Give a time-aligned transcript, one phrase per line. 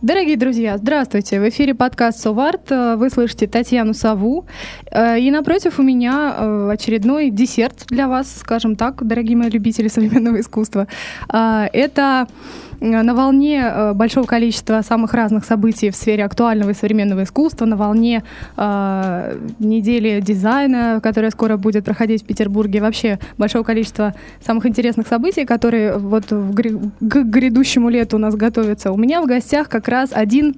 [0.00, 1.40] Дорогие друзья, здравствуйте!
[1.40, 2.70] В эфире подкаст «Соварт».
[2.70, 4.46] Вы слышите Татьяну Саву.
[4.92, 9.88] Э, и напротив у меня э, очередной десерт для вас, скажем так, дорогие мои любители
[9.88, 10.86] современного искусства.
[11.32, 16.74] Э, это Э, на волне э, большого количества самых разных событий в сфере актуального и
[16.74, 18.22] современного искусства, на волне
[18.56, 24.14] э, недели дизайна, которая скоро будет проходить в Петербурге, вообще большого количества
[24.44, 28.92] самых интересных событий, которые вот в, к грядущему лету у нас готовятся.
[28.92, 30.56] У меня в гостях как раз один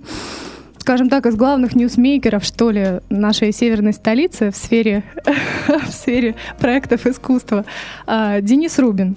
[0.81, 5.05] скажем так, из главных ньюсмейкеров, что ли, нашей северной столицы в сфере,
[5.69, 7.65] в сфере проектов искусства,
[8.07, 9.17] э, Денис Рубин.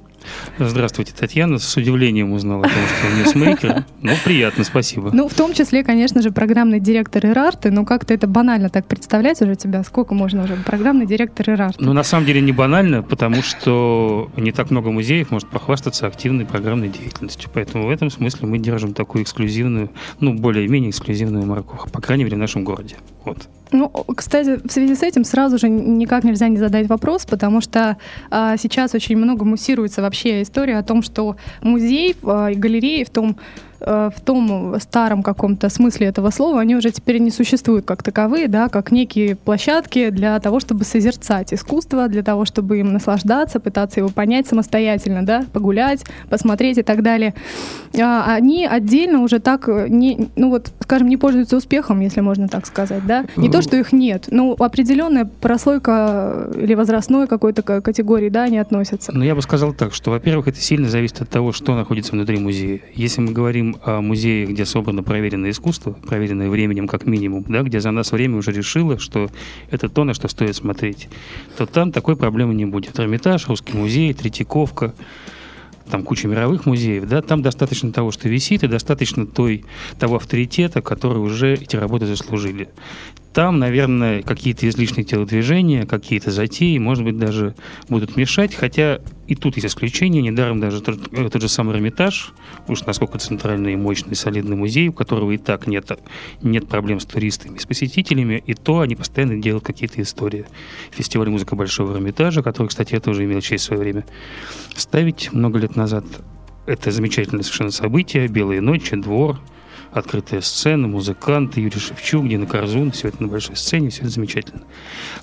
[0.60, 1.58] Здравствуйте, Татьяна.
[1.58, 3.86] С удивлением узнала о том, что вы ньюсмейкер.
[4.02, 5.12] Ну, приятно, спасибо.
[5.14, 7.72] Ну, в том числе, конечно же, программный директор Ирарты.
[7.72, 9.84] Но как-то это банально так представлять уже тебя.
[9.84, 10.56] Сколько можно уже?
[10.58, 11.84] Программный директор Ирарты.
[11.84, 16.46] Ну, на самом деле не банально, потому что не так много музеев может похвастаться активной
[16.46, 17.50] программной деятельностью.
[17.54, 21.90] Поэтому в этом смысле мы держим такую эксклюзивную, ну, более-менее эксклюзивную марку.
[21.92, 22.96] По крайней мере, в нашем городе.
[23.26, 23.48] Вот.
[23.72, 27.98] Ну, кстати, в связи с этим сразу же никак нельзя не задать вопрос, потому что
[28.30, 33.36] а, сейчас очень много муссируется вообще история о том, что музей а, галереи в том
[33.86, 38.48] Э, в том старом каком-то смысле этого слова, они уже теперь не существуют как таковые,
[38.48, 44.00] да, как некие площадки для того, чтобы созерцать искусство, для того, чтобы им наслаждаться, пытаться
[44.00, 47.34] его понять самостоятельно, да, погулять, посмотреть и так далее.
[48.00, 52.66] А они отдельно уже так не, ну вот, скажем, не пользуются успехом, если можно так
[52.66, 53.26] сказать, да.
[53.36, 59.12] Не то, что их нет, но определенная прослойка или возрастной какой-то категории, да, они относятся.
[59.14, 62.40] Ну, я бы сказал так, что, во-первых, это сильно зависит от того, что находится внутри
[62.40, 62.80] музея.
[62.96, 67.80] Если мы говорим о музее, где собрано проверенное искусство, проверенное временем как минимум, да, где
[67.80, 69.30] за нас время уже решило, что
[69.72, 71.10] это то, на что стоит смотреть,
[71.58, 73.00] то там такой проблемы не будет.
[73.00, 74.94] Эрмитаж, Русский музей, Третьяковка,
[75.90, 79.66] там куча мировых музеев, да, там достаточно того, что висит, и достаточно той,
[80.00, 82.70] того авторитета, который уже эти работы заслужили.
[83.34, 87.56] Там, наверное, какие-то излишние телодвижения, какие-то затеи, может быть, даже
[87.90, 90.22] будут мешать, хотя и тут есть исключения.
[90.22, 92.32] Недаром даже тот, тот же самый Эрмитаж,
[92.68, 95.90] уж насколько центральный, мощный, солидный музей, у которого и так нет,
[96.44, 100.46] нет проблем с туристами, с посетителями, и то они постоянно делают какие-то истории.
[100.92, 104.06] Фестиваль «Музыка Большого Эрмитажа», который, кстати, я тоже имел честь в свое время
[104.76, 106.06] ставить много лет назад,
[106.68, 108.28] это замечательное совершенно событие.
[108.28, 109.40] «Белые ночи», «Двор»,
[109.94, 114.64] открытая сцена, музыканты, Юрий Шевчук, Дина Корзун, все это на большой сцене, все это замечательно.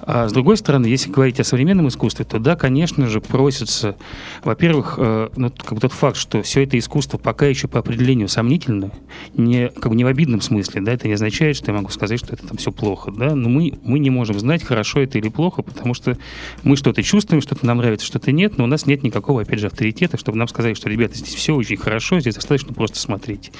[0.00, 3.96] А с другой стороны, если говорить о современном искусстве, то да, конечно же, просится,
[4.44, 8.28] во-первых, э, ну, как бы тот факт, что все это искусство пока еще по определению
[8.28, 8.92] сомнительно,
[9.34, 12.20] не, как бы не в обидном смысле, да, это не означает, что я могу сказать,
[12.20, 15.28] что это там все плохо, да, но мы, мы не можем знать, хорошо это или
[15.28, 16.16] плохо, потому что
[16.62, 19.66] мы что-то чувствуем, что-то нам нравится, что-то нет, но у нас нет никакого, опять же,
[19.66, 23.50] авторитета, чтобы нам сказать, что, ребята, здесь все очень хорошо, здесь достаточно просто смотреть.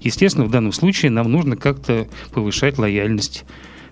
[0.00, 3.44] Естественно, в данном случае нам нужно как-то повышать лояльность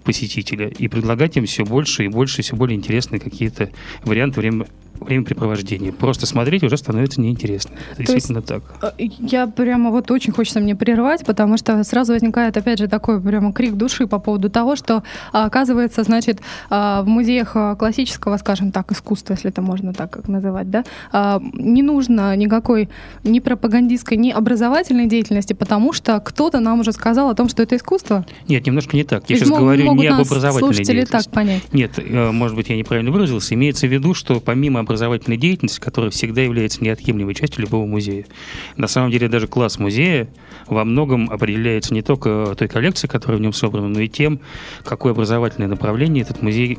[0.04, 3.70] посетителя и предлагать им все больше и больше, все более интересные какие-то
[4.04, 4.66] варианты время,
[5.02, 5.92] времяпрепровождения.
[5.92, 7.72] Просто смотреть уже становится неинтересно.
[7.96, 8.62] То действительно так.
[8.82, 13.20] Э, я прямо вот очень хочется мне прервать, потому что сразу возникает, опять же, такой
[13.20, 15.02] прямо крик души по поводу того, что
[15.32, 16.40] а, оказывается, значит,
[16.70, 20.84] а, в музеях а, классического, скажем так, искусства, если это можно так как называть, да,
[21.52, 22.88] не нужно никакой
[23.24, 27.76] ни пропагандистской, ни образовательной деятельности, потому что кто-то нам уже сказал о том, что это
[27.76, 28.24] искусство.
[28.48, 29.28] Нет, немножко не так.
[29.28, 31.12] Я сейчас говорю не об образовательной деятельности.
[31.12, 31.62] так понять.
[31.72, 33.54] Нет, э, может быть, я неправильно выразился.
[33.54, 38.26] Имеется в виду, что помимо образовательной деятельности, которая всегда является неотъемлемой частью любого музея.
[38.76, 40.28] На самом деле даже класс музея
[40.66, 44.40] во многом определяется не только той коллекцией, которая в нем собрана, но и тем,
[44.84, 46.78] какое образовательное направление этот музей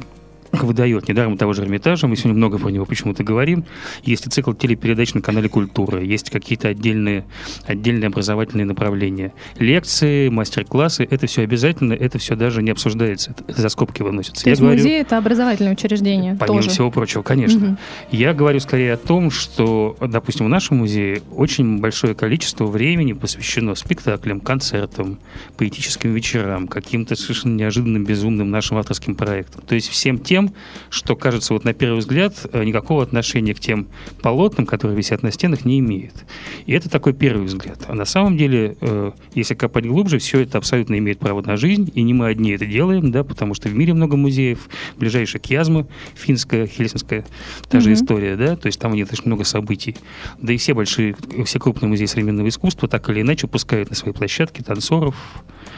[0.62, 1.08] выдает.
[1.08, 3.66] Недаром того же Эрмитажа, мы сегодня много про него почему-то говорим.
[4.04, 7.26] Есть и цикл телепередач на канале «Культура», есть какие-то отдельные,
[7.66, 9.34] отдельные образовательные направления.
[9.58, 14.44] Лекции, мастер-классы, это все обязательно, это все даже не обсуждается, это за скобки выносится.
[14.44, 16.70] То есть говорю, музей– это образовательное учреждение Помимо тоже.
[16.70, 17.70] всего прочего, конечно.
[17.70, 17.78] Угу.
[18.12, 23.76] Я говорю скорее о том, что, допустим, в нашем музее очень большое количество времени посвящено
[23.76, 25.20] спектаклям, концертам,
[25.58, 29.64] поэтическим вечерам, каким-то совершенно неожиданным, безумным нашим авторским проектам.
[29.68, 30.56] То есть всем тем, тем,
[30.90, 33.88] что, кажется, вот на первый взгляд э, никакого отношения к тем
[34.22, 36.26] полотнам, которые висят на стенах, не имеет.
[36.66, 37.86] И это такой первый взгляд.
[37.88, 41.92] А на самом деле, э, если копать глубже, все это абсолютно имеет право на жизнь,
[41.94, 45.88] и не мы одни это делаем, да, потому что в мире много музеев, ближайшая Кьязма,
[46.16, 47.26] финская, хельсинская,
[47.70, 47.94] та же mm-hmm.
[47.94, 49.96] история, да, то есть там нет очень много событий.
[50.40, 54.14] Да и все большие, все крупные музеи современного искусства так или иначе пускают на свои
[54.14, 55.16] площадки танцоров,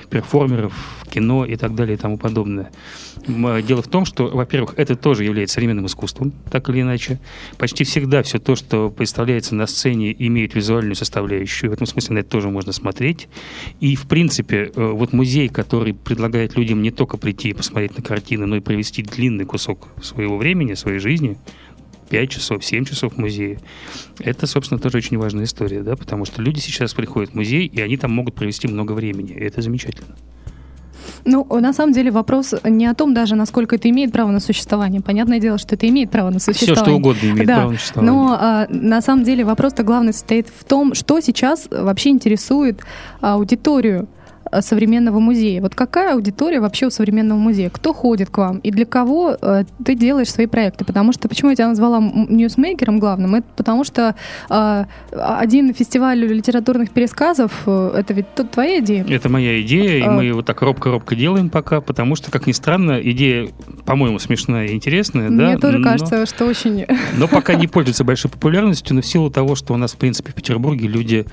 [0.07, 0.73] перформеров,
[1.09, 2.71] кино и так далее и тому подобное.
[3.27, 7.19] Дело в том, что, во-первых, это тоже является современным искусством, так или иначе.
[7.57, 11.71] Почти всегда все то, что представляется на сцене, имеет визуальную составляющую.
[11.71, 13.27] В этом смысле на это тоже можно смотреть.
[13.79, 18.03] И, в принципе, э, вот музей, который предлагает людям не только прийти и посмотреть на
[18.03, 21.37] картины, но и провести длинный кусок своего времени, своей жизни,
[22.09, 23.59] 5 часов, 7 часов в музее.
[24.19, 27.81] Это, собственно, тоже очень важная история, да, потому что люди сейчас приходят в музей, и
[27.81, 30.15] они там могут провести много времени, и это замечательно.
[31.23, 35.01] Ну, на самом деле вопрос не о том даже, насколько это имеет право на существование.
[35.01, 36.75] Понятное дело, что это имеет право на существование.
[36.75, 37.55] Все, что угодно имеет да.
[37.57, 38.13] право на существование.
[38.13, 42.81] Но а, на самом деле вопрос-то главный состоит в том, что сейчас вообще интересует
[43.21, 44.24] аудиторию Э,
[44.61, 45.61] современного музея.
[45.61, 47.69] Вот какая аудитория вообще у современного музея?
[47.69, 48.59] Кто ходит к вам?
[48.59, 50.85] И для кого э, ты делаешь свои проекты?
[50.85, 53.35] Потому что, почему я тебя назвала ньюсмейкером главным?
[53.35, 54.15] Это потому что
[54.49, 59.05] э, один фестиваль литературных пересказов, э, это ведь тут твоя идея?
[59.07, 60.11] Это моя идея, и а...
[60.11, 63.49] мы его так робко-робко делаем пока, потому что, как ни странно, идея,
[63.85, 65.29] по-моему, смешная и интересная.
[65.29, 65.59] Мне да?
[65.59, 65.89] тоже но...
[65.89, 66.85] кажется, что очень...
[67.17, 70.31] Но пока не пользуется большой популярностью, но в силу того, что у нас, в принципе,
[70.31, 71.25] в Петербурге люди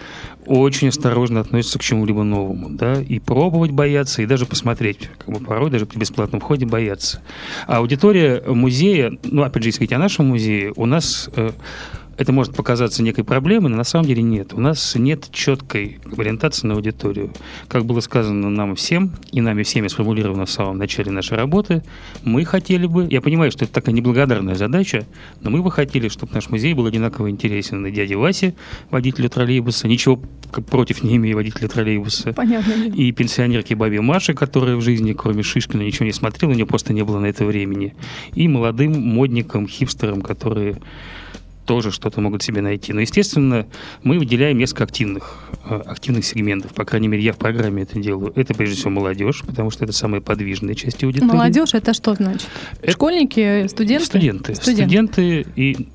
[0.46, 5.44] очень осторожно относятся к чему-либо новому, да, и пробовать боятся, и даже посмотреть, как бы
[5.44, 7.22] порой даже при бесплатном входе боятся.
[7.66, 11.50] А аудитория музея, ну, опять же, если говорить о нашем музее, у нас э,
[12.22, 14.54] это может показаться некой проблемой, но на самом деле нет.
[14.54, 17.32] У нас нет четкой ориентации на аудиторию.
[17.68, 21.82] Как было сказано нам всем, и нами всеми сформулировано в самом начале нашей работы,
[22.22, 25.04] мы хотели бы, я понимаю, что это такая неблагодарная задача,
[25.40, 28.54] но мы бы хотели, чтобы наш музей был одинаково интересен и дяде Васе,
[28.90, 30.22] водителю троллейбуса, ничего
[30.70, 32.72] против не имею водителя троллейбуса, Понятно.
[32.94, 36.92] и пенсионерки бабе Маше, которая в жизни, кроме Шишкина, ничего не смотрела, у нее просто
[36.92, 37.94] не было на это времени,
[38.34, 40.76] и молодым модникам, хипстерам, которые
[41.64, 42.92] тоже что-то могут себе найти.
[42.92, 43.66] Но, естественно,
[44.02, 46.72] мы выделяем несколько активных, э, активных сегментов.
[46.74, 48.32] По крайней мере, я в программе это делаю.
[48.36, 51.30] Это, прежде всего, молодежь, потому что это самая подвижная часть аудитории.
[51.30, 52.48] Молодежь– это что значит?
[52.80, 54.04] Это Школьники, студенты?
[54.04, 54.54] Студенты.
[54.54, 54.82] Студенты.
[54.82, 55.88] студенты и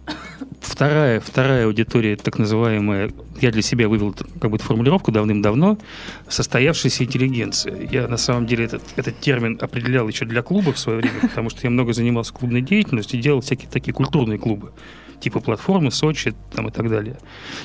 [0.61, 3.11] вторая, вторая аудитория, так называемая,
[3.41, 5.77] я для себя вывел как бы формулировку давным-давно,
[6.27, 7.87] состоявшаяся интеллигенция.
[7.91, 11.49] Я на самом деле этот, этот термин определял еще для клубов в свое время, потому
[11.49, 14.71] что я много занимался клубной деятельностью, делал всякие такие культурные клубы
[15.19, 17.17] типа платформы, Сочи там, и так далее.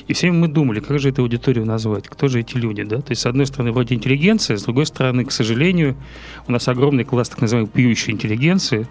[0.07, 2.97] И все мы думали, как же эту аудиторию назвать, кто же эти люди, да?
[2.97, 5.95] То есть, с одной стороны, вроде интеллигенция, с другой стороны, к сожалению,
[6.47, 8.87] у нас огромный класс так называемой пьющей интеллигенции,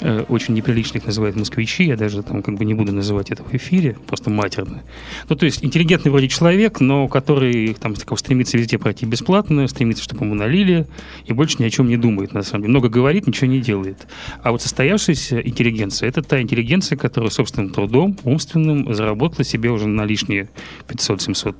[0.00, 3.42] э, очень неприлично их называют москвичи, я даже там как бы не буду называть это
[3.42, 4.82] в эфире, просто матерно.
[5.28, 10.04] Ну, то есть, интеллигентный вроде человек, но который там такого, стремится везде пройти бесплатно, стремится,
[10.04, 10.86] чтобы ему налили,
[11.24, 12.70] и больше ни о чем не думает, на самом деле.
[12.70, 14.06] Много говорит, ничего не делает.
[14.42, 20.04] А вот состоявшаяся интеллигенция, это та интеллигенция, которая собственным трудом умственным заработала себе уже на
[20.04, 20.48] лишние
[20.88, 21.54] 500-700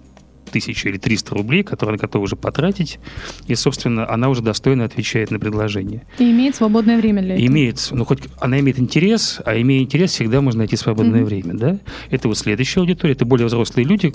[0.50, 2.98] тысяч или 300 рублей, которые она готова уже потратить,
[3.46, 6.02] и, собственно, она уже достойно отвечает на предложение.
[6.18, 7.46] И имеет свободное время для этого.
[7.46, 11.24] Имеет, ну, хоть она имеет интерес, а имея интерес, всегда можно найти свободное mm-hmm.
[11.24, 11.78] время, да?
[12.10, 14.12] Это вот следующая аудитория, это более взрослые люди,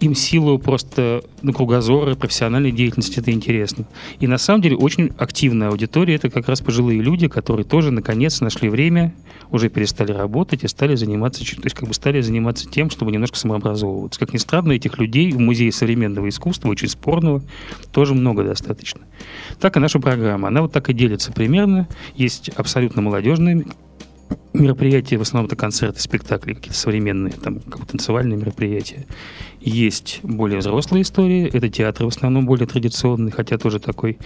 [0.00, 3.86] им силу просто ну, кругозора, профессиональной деятельности это интересно.
[4.18, 8.40] И на самом деле очень активная аудитория это как раз пожилые люди, которые тоже наконец
[8.40, 9.14] нашли время,
[9.50, 13.36] уже перестали работать и стали заниматься, то есть как бы стали заниматься тем, чтобы немножко
[13.36, 14.18] самообразовываться.
[14.18, 17.42] Как ни странно, этих людей в Музее современного искусства, очень спорного,
[17.90, 19.00] тоже много достаточно.
[19.58, 20.46] Так и наша программа.
[20.46, 21.88] Она вот так и делится примерно.
[22.14, 23.64] Есть абсолютно молодежные
[24.52, 29.06] мероприятия, в основном это концерты, спектакли, какие-то современные, там, как танцевальные мероприятия.
[29.60, 34.18] Есть более взрослые истории, это театр в основном более традиционный, хотя тоже такой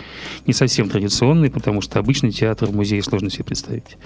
[0.47, 3.97] не совсем традиционный, потому что обычный театр в музее сложно себе представить.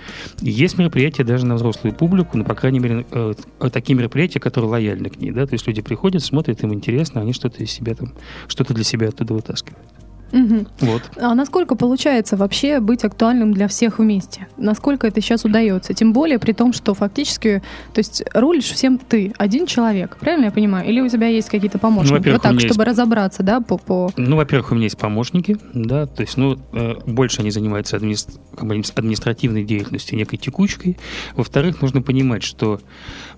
[0.41, 3.35] есть мероприятия даже на взрослую публику, но, по крайней мере, э,
[3.73, 7.33] такие мероприятия, которые лояльны к ней, да, то есть люди приходят, смотрят, им интересно, они
[7.33, 8.15] что-то из себя там,
[8.49, 9.98] что-то для себя оттуда вытаскивают.
[10.33, 10.67] Угу.
[10.81, 11.03] Вот.
[11.17, 14.47] А насколько получается вообще быть актуальным для всех вместе?
[14.57, 15.95] Насколько это сейчас удается?
[15.95, 17.63] Тем более при том, что фактически,
[17.95, 20.89] то есть рулишь всем ты, один человек, правильно я понимаю?
[20.89, 22.27] Или у тебя есть какие-то помощники?
[22.27, 22.91] Ну, вот так, чтобы есть...
[22.91, 24.11] разобраться, да, по, по...
[24.17, 28.17] Ну, во-первых, у меня есть помощники, да, то есть, ну, э, больше они занимаются админи...
[28.95, 30.99] административной деятельностью, некой текучкой.
[31.35, 32.81] Во-вторых, нужно понимать, что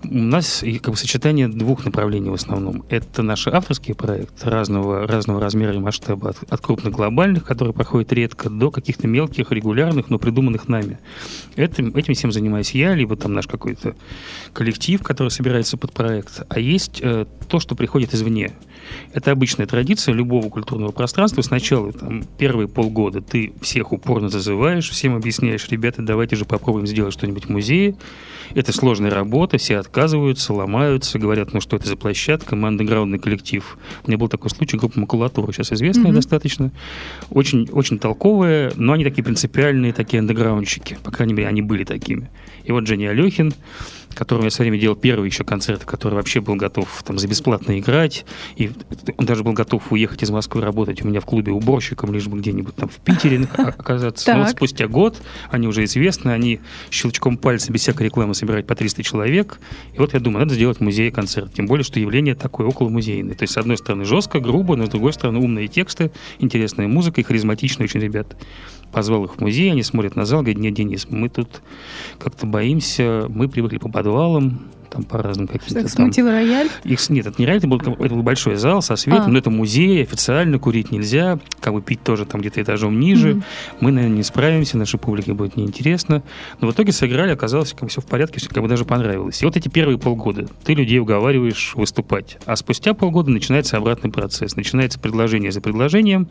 [0.03, 2.83] у нас как бы сочетание двух направлений в основном.
[2.89, 7.73] Это наши авторские проекты разного, разного размера и масштаба, от, от крупных крупных глобальных, которые
[7.73, 10.99] проходят редко, до каких-то мелких, регулярных, но придуманных нами.
[11.55, 13.95] Этим, этим всем занимаюсь я, либо там наш какой-то
[14.53, 16.41] коллектив, который собирается под проект.
[16.49, 18.53] А есть э, то, что приходит извне.
[19.13, 21.41] Это обычная традиция любого культурного пространства.
[21.41, 27.13] Сначала там, первые полгода ты всех упорно зазываешь, всем объясняешь, ребята, давайте же попробуем сделать
[27.13, 27.95] что-нибудь в музее.
[28.53, 33.77] Это сложная работа, все отказываются, ломаются, говорят, ну что это за площадка, мы андеграундный коллектив.
[34.03, 36.15] У меня был такой случай, группа «Макулатура», сейчас известная mm-hmm.
[36.15, 36.71] достаточно,
[37.29, 42.29] очень, очень толковая, но они такие принципиальные, такие андеграундщики, по крайней мере, они были такими.
[42.63, 43.53] И вот Женя Алехин,
[44.15, 47.79] которому я все время делал первый еще концерт, который вообще был готов там за бесплатно
[47.79, 48.25] играть,
[48.55, 48.71] и
[49.17, 52.39] он даже был готов уехать из Москвы работать у меня в клубе уборщиком, лишь бы
[52.39, 54.33] где-нибудь там в Питере оказаться.
[54.33, 58.75] Но вот спустя год они уже известны, они щелчком пальца без всякой рекламы собирают по
[58.75, 59.59] 300 человек,
[59.93, 63.35] и вот я думаю, надо сделать музей концерт, тем более, что явление такое около музейное.
[63.35, 67.21] То есть, с одной стороны, жестко, грубо, но с другой стороны, умные тексты, интересная музыка
[67.21, 68.35] и харизматичные очень ребята
[68.91, 71.61] позвал их в музей, они смотрят на зал, говорят, нет, Денис, мы тут
[72.19, 75.79] как-то боимся, мы привыкли по подвалам, там по разным каким-то...
[75.79, 76.35] Что, смутил там...
[76.35, 76.69] рояль?
[76.83, 79.29] Их, нет, это не рояль, это был, это был большой зал со светом, а.
[79.29, 83.31] но это музей, официально курить нельзя, как бы пить тоже там где-то этажом ниже.
[83.31, 83.43] Mm-hmm.
[83.79, 86.23] Мы, наверное, не справимся, нашей публике будет неинтересно.
[86.59, 89.41] Но в итоге сыграли, оказалось, как бы все в порядке, все как бы даже понравилось.
[89.41, 92.37] И вот эти первые полгода ты людей уговариваешь выступать.
[92.45, 94.57] А спустя полгода начинается обратный процесс.
[94.57, 96.27] Начинается предложение за предложением,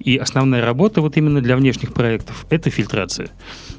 [0.00, 3.30] и основная работа вот именно для внешних проектов– это фильтрация.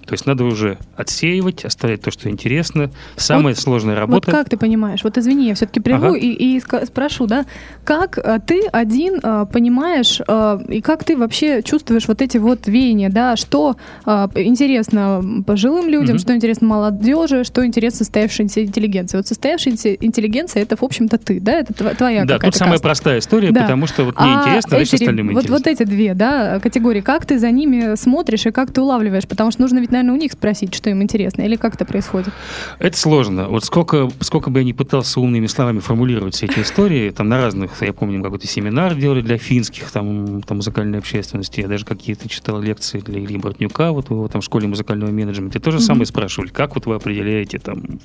[0.05, 2.91] То есть надо уже отсеивать, оставлять то, что интересно.
[3.15, 4.31] Самая вот, сложная работа.
[4.31, 5.03] Вот как ты понимаешь?
[5.03, 6.17] Вот извини, я все-таки прерву ага.
[6.17, 7.45] и, и спрошу, да,
[7.83, 12.67] как а, ты один а, понимаешь а, и как ты вообще чувствуешь вот эти вот
[12.67, 16.21] веяния, да, что а, интересно пожилым людям, угу.
[16.21, 19.17] что интересно молодежи, что интересно состоявшейся интеллигенции.
[19.17, 23.51] Вот состоявшаяся интеллигенция это, в общем-то, ты, да, это твоя Да, тут самая простая история,
[23.51, 23.61] да.
[23.61, 25.57] потому что вот мне а интересно, значит, остальным вот, интересно.
[25.57, 29.51] Вот эти две, да, категории, как ты за ними смотришь и как ты улавливаешь, потому
[29.51, 32.33] что нужно ведь, наверное, у них спросить, что им интересно, или как это происходит?
[32.79, 33.47] Это сложно.
[33.47, 37.37] Вот сколько, сколько бы я ни пытался умными словами формулировать все эти истории, там на
[37.37, 42.29] разных, я помню, какой-то семинар делали для финских, там, там музыкальной общественности, я даже какие-то
[42.29, 45.77] читал лекции для Ильи Бортнюка, вот в его там школе музыкального менеджмента, и то же
[45.77, 45.81] mm-hmm.
[45.81, 47.99] самое спрашивали, как вот вы определяете там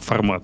[0.00, 0.42] формат?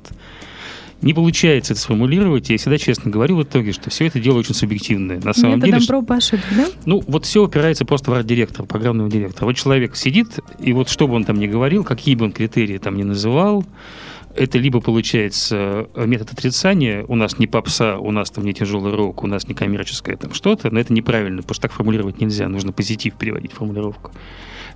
[1.02, 2.48] Не получается это сформулировать.
[2.48, 5.20] Я всегда честно говорю в итоге, что все это дело очень субъективное.
[5.20, 6.66] На самом Методом деле, проб ошибок, да?
[6.86, 9.46] Ну, вот все упирается просто в арт-директора, программного директора.
[9.46, 12.78] Вот человек сидит, и вот что бы он там ни говорил, какие бы он критерии
[12.78, 13.64] там ни называл,
[14.34, 19.24] это либо получается метод отрицания, у нас не попса, у нас там не тяжелый рок,
[19.24, 22.72] у нас не коммерческое там что-то, но это неправильно, потому что так формулировать нельзя, нужно
[22.72, 24.12] позитив переводить формулировку.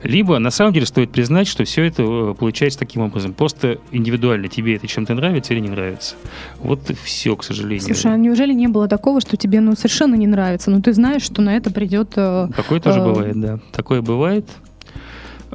[0.02, 3.32] Либо на самом деле стоит признать, что все это э, получается таким образом.
[3.32, 6.16] Просто индивидуально тебе это чем-то нравится или не нравится.
[6.58, 7.94] Вот все, к сожалению.
[7.94, 10.70] Слушай, а неужели не было такого, что тебе ну, совершенно не нравится?
[10.70, 12.12] Ну ты знаешь, что на это придет...
[12.16, 13.58] Э, Такое тоже э, бывает, да.
[13.72, 14.46] Такое бывает.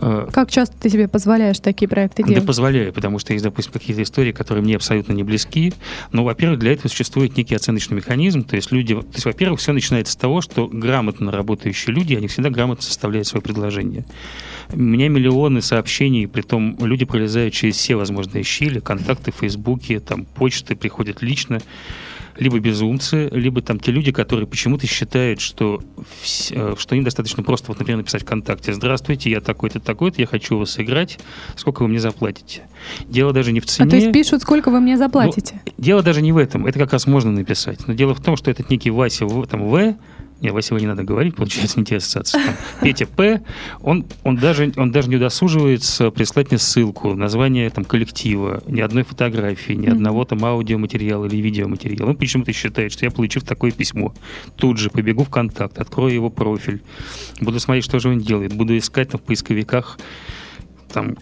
[0.02, 2.42] Э, как часто ты себе позволяешь такие проекты делать?
[2.42, 5.74] Да позволяю, потому что есть, допустим, какие-то истории, которые мне абсолютно не близки.
[6.12, 8.44] Но, во-первых, для этого существует некий оценочный механизм.
[8.44, 8.96] То есть люди...
[8.96, 13.28] То есть, во-первых, все начинается с того, что грамотно работающие люди, они всегда грамотно составляют
[13.28, 14.06] свое предложение.
[14.74, 20.00] У меня миллионы сообщений, при том люди пролезают через все возможные щели, контакты в Фейсбуке,
[20.00, 21.60] там почты приходят лично
[22.38, 25.82] либо безумцы, либо там те люди, которые почему-то считают, что,
[26.52, 30.58] э, что им достаточно просто, вот, например, написать ВКонтакте «Здравствуйте, я такой-то, такой-то, я хочу
[30.58, 31.20] вас сыграть,
[31.56, 32.64] сколько вы мне заплатите?»
[33.08, 33.88] Дело даже не в цене.
[33.88, 35.62] А то есть пишут, сколько вы мне заплатите?
[35.66, 37.88] Ну, дело даже не в этом, это как раз можно написать.
[37.88, 39.96] Но дело в том, что этот некий Вася там, В,
[40.42, 42.40] нет, Василия не надо говорить, получается не те ассоциации.
[42.44, 43.42] Там, Петя П,
[43.82, 49.04] он, он, даже, он даже не удосуживается прислать мне ссылку, название там, коллектива, ни одной
[49.04, 49.92] фотографии, ни mm-hmm.
[49.92, 52.10] одного там аудиоматериала или видеоматериала.
[52.10, 54.16] Он почему-то считает, что я, получив такое письмо,
[54.56, 56.82] тут же побегу в контакт, открою его профиль,
[57.40, 60.00] буду смотреть, что же он делает, буду искать там, в поисковиках
[60.92, 61.16] там,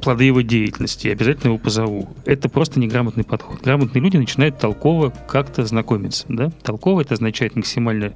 [0.00, 2.08] плоды его деятельности, и обязательно его позову.
[2.24, 3.60] Это просто неграмотный подход.
[3.62, 6.24] Грамотные люди начинают толково как-то знакомиться.
[6.28, 6.50] Да?
[6.62, 8.14] Толково это означает максимально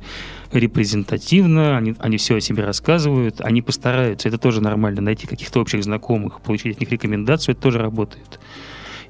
[0.52, 5.82] репрезентативно, они, они все о себе рассказывают, они постараются, это тоже нормально, найти каких-то общих
[5.82, 8.40] знакомых, получить от них рекомендацию, это тоже работает.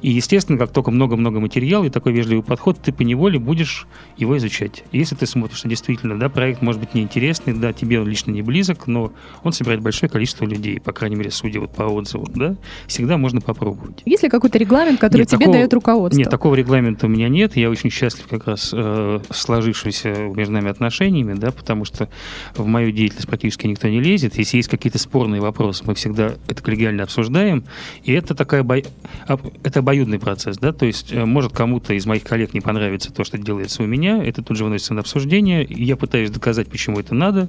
[0.03, 3.87] И, естественно, как только много-много материала и такой вежливый подход, ты по неволе будешь
[4.17, 4.85] его изучать.
[4.93, 8.31] И если ты смотришь, что действительно, да, проект может быть неинтересный, да, тебе он лично
[8.31, 9.13] не близок, но
[9.43, 13.41] он собирает большое количество людей, по крайней мере, судя вот по отзывам, да, всегда можно
[13.41, 14.03] попробовать.
[14.05, 16.19] Есть ли какой-то регламент, который нет, тебе такого, дает руководство?
[16.19, 17.57] Нет, такого регламента у меня нет.
[17.57, 22.09] Я очень счастлив как раз э, сложившимся между нами отношениями, да, потому что
[22.55, 24.37] в мою деятельность практически никто не лезет.
[24.39, 27.65] Если есть какие-то спорные вопросы, мы всегда это коллегиально обсуждаем.
[28.05, 28.77] И это такая бо...
[28.77, 33.25] это обоюдный процесс, да, то есть э, может кому-то из моих коллег не понравится то,
[33.25, 37.01] что делается у меня, это тут же выносится на обсуждение, и я пытаюсь доказать, почему
[37.01, 37.49] это надо,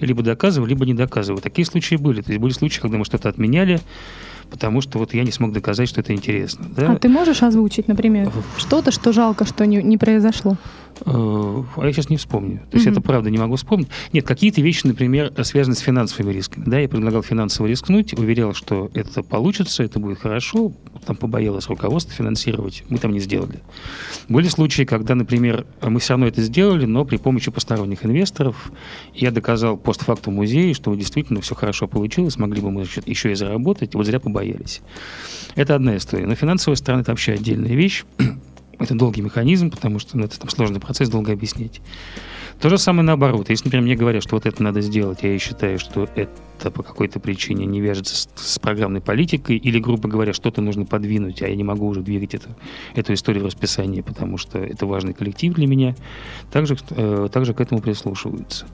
[0.00, 1.42] либо доказываю, либо не доказываю.
[1.42, 3.80] Такие случаи были, то есть были случаи, когда мы что-то отменяли,
[4.50, 6.66] потому что вот я не смог доказать, что это интересно.
[6.76, 6.92] Да?
[6.92, 10.56] А ты можешь озвучить, например, что-то, что жалко, что не, не произошло?
[11.06, 12.60] Э, а я сейчас не вспомню.
[12.70, 12.92] То есть mm-hmm.
[12.92, 13.88] это правда не могу вспомнить.
[14.12, 16.64] Нет, какие-то вещи, например, связаны с финансовыми рисками.
[16.66, 20.72] Да, я предлагал финансово рискнуть, уверял, что это получится, это будет хорошо.
[21.06, 22.84] Там побоялось руководство финансировать.
[22.88, 23.60] Мы там не сделали.
[24.28, 28.72] Были случаи, когда, например, мы все равно это сделали, но при помощи посторонних инвесторов.
[29.14, 33.94] Я доказал постфактум музею, что действительно все хорошо получилось, могли бы мы еще и заработать,
[33.94, 34.37] вот зря побоялись.
[35.54, 36.26] Это одна история.
[36.26, 38.04] Но финансовая сторона– это вообще отдельная вещь.
[38.78, 41.80] Это долгий механизм, потому что ну, это там, сложный процесс, долго объяснить.
[42.60, 43.50] То же самое наоборот.
[43.50, 47.20] Если, например, мне говорят, что вот это надо сделать, я считаю, что это по какой-то
[47.20, 51.54] причине не вяжется с, с программной политикой, или, грубо говоря, что-то нужно подвинуть, а я
[51.54, 52.56] не могу уже двигать это,
[52.96, 55.94] эту историю в расписании, потому что это важный коллектив для меня,
[56.50, 58.66] также, э, также к этому прислушиваются.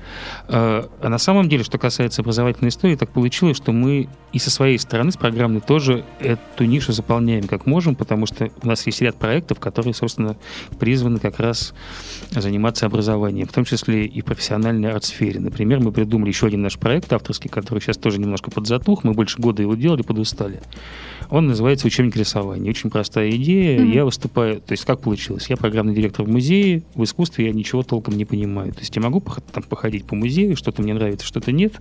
[0.49, 4.51] Э, а на самом деле, что касается образовательной истории, так получилось, что мы и со
[4.51, 9.01] своей стороны, с программной, тоже эту нишу заполняем как можем, потому что у нас есть
[9.01, 10.37] ряд проектов, которые, собственно,
[10.79, 11.75] призваны как раз
[12.31, 15.41] заниматься образованием, в том числе и в профессиональной арт-сфере.
[15.41, 19.13] Например, мы придумали еще один наш проект авторский, который который сейчас тоже немножко подзатух, мы
[19.13, 20.61] больше года его делали, подустали.
[21.31, 22.71] Он называется «Учебник рисования».
[22.71, 23.81] Очень простая идея.
[23.81, 23.95] Mm-hmm.
[23.95, 24.61] Я выступаю...
[24.61, 25.47] То есть как получилось?
[25.49, 26.83] Я программный директор в музее.
[26.95, 28.73] В искусстве я ничего толком не понимаю.
[28.73, 29.23] То есть я могу
[29.53, 31.81] там походить по музею, что-то мне нравится, что-то нет.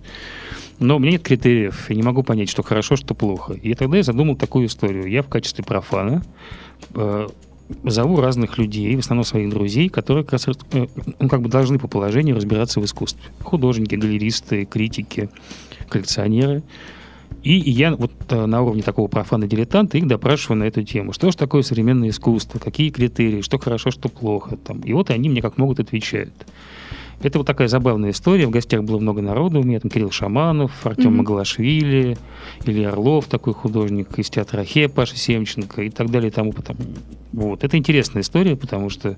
[0.80, 1.90] Но у меня нет критериев.
[1.90, 3.52] Я не могу понять, что хорошо, что плохо.
[3.52, 5.08] И тогда я задумал такую историю.
[5.08, 6.24] Я в качестве профана
[6.94, 7.28] э,
[7.82, 10.86] зову разных людей, в основном своих друзей, которые как, раз, э,
[11.18, 13.22] ну, как бы должны по положению разбираться в искусстве.
[13.42, 15.28] Художники, галеристы, критики,
[15.88, 16.62] коллекционеры.
[17.42, 21.12] И я вот э, на уровне такого профана дилетанта их допрашиваю на эту тему.
[21.12, 22.58] Что же такое современное искусство?
[22.58, 23.42] Какие критерии?
[23.42, 24.56] Что хорошо, что плохо?
[24.56, 24.80] Там.
[24.80, 26.32] И вот они мне как могут отвечают.
[27.22, 28.46] Это вот такая забавная история.
[28.46, 29.60] В гостях было много народу.
[29.60, 31.16] У меня там Кирилл Шаманов, Артем mm-hmm.
[31.16, 32.18] Магалашвили,
[32.64, 36.76] Илья Орлов, такой художник из театра Ахе, Паша Семченко и так далее и тому потом.
[37.32, 37.64] Вот.
[37.64, 39.16] Это интересная история, потому что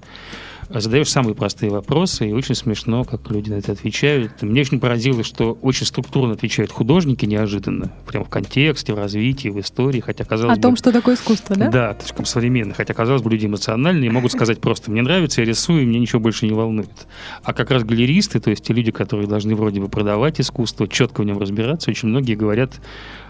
[0.71, 4.43] задаешь самые простые вопросы, и очень смешно, как люди на это отвечают.
[4.43, 9.61] Мне очень поразило, что очень структурно отвечают художники неожиданно, прямо в контексте, в развитии, в
[9.61, 11.71] истории, хотя казалось О том, что такое искусство, да?
[11.71, 15.83] Да, слишком современно, хотя казалось бы, люди эмоциональные, могут сказать просто, мне нравится, я рисую,
[15.83, 17.07] и мне ничего больше не волнует.
[17.43, 21.23] А как раз галеристы, то есть те люди, которые должны вроде бы продавать искусство, четко
[21.23, 22.81] в нем разбираться, очень многие говорят,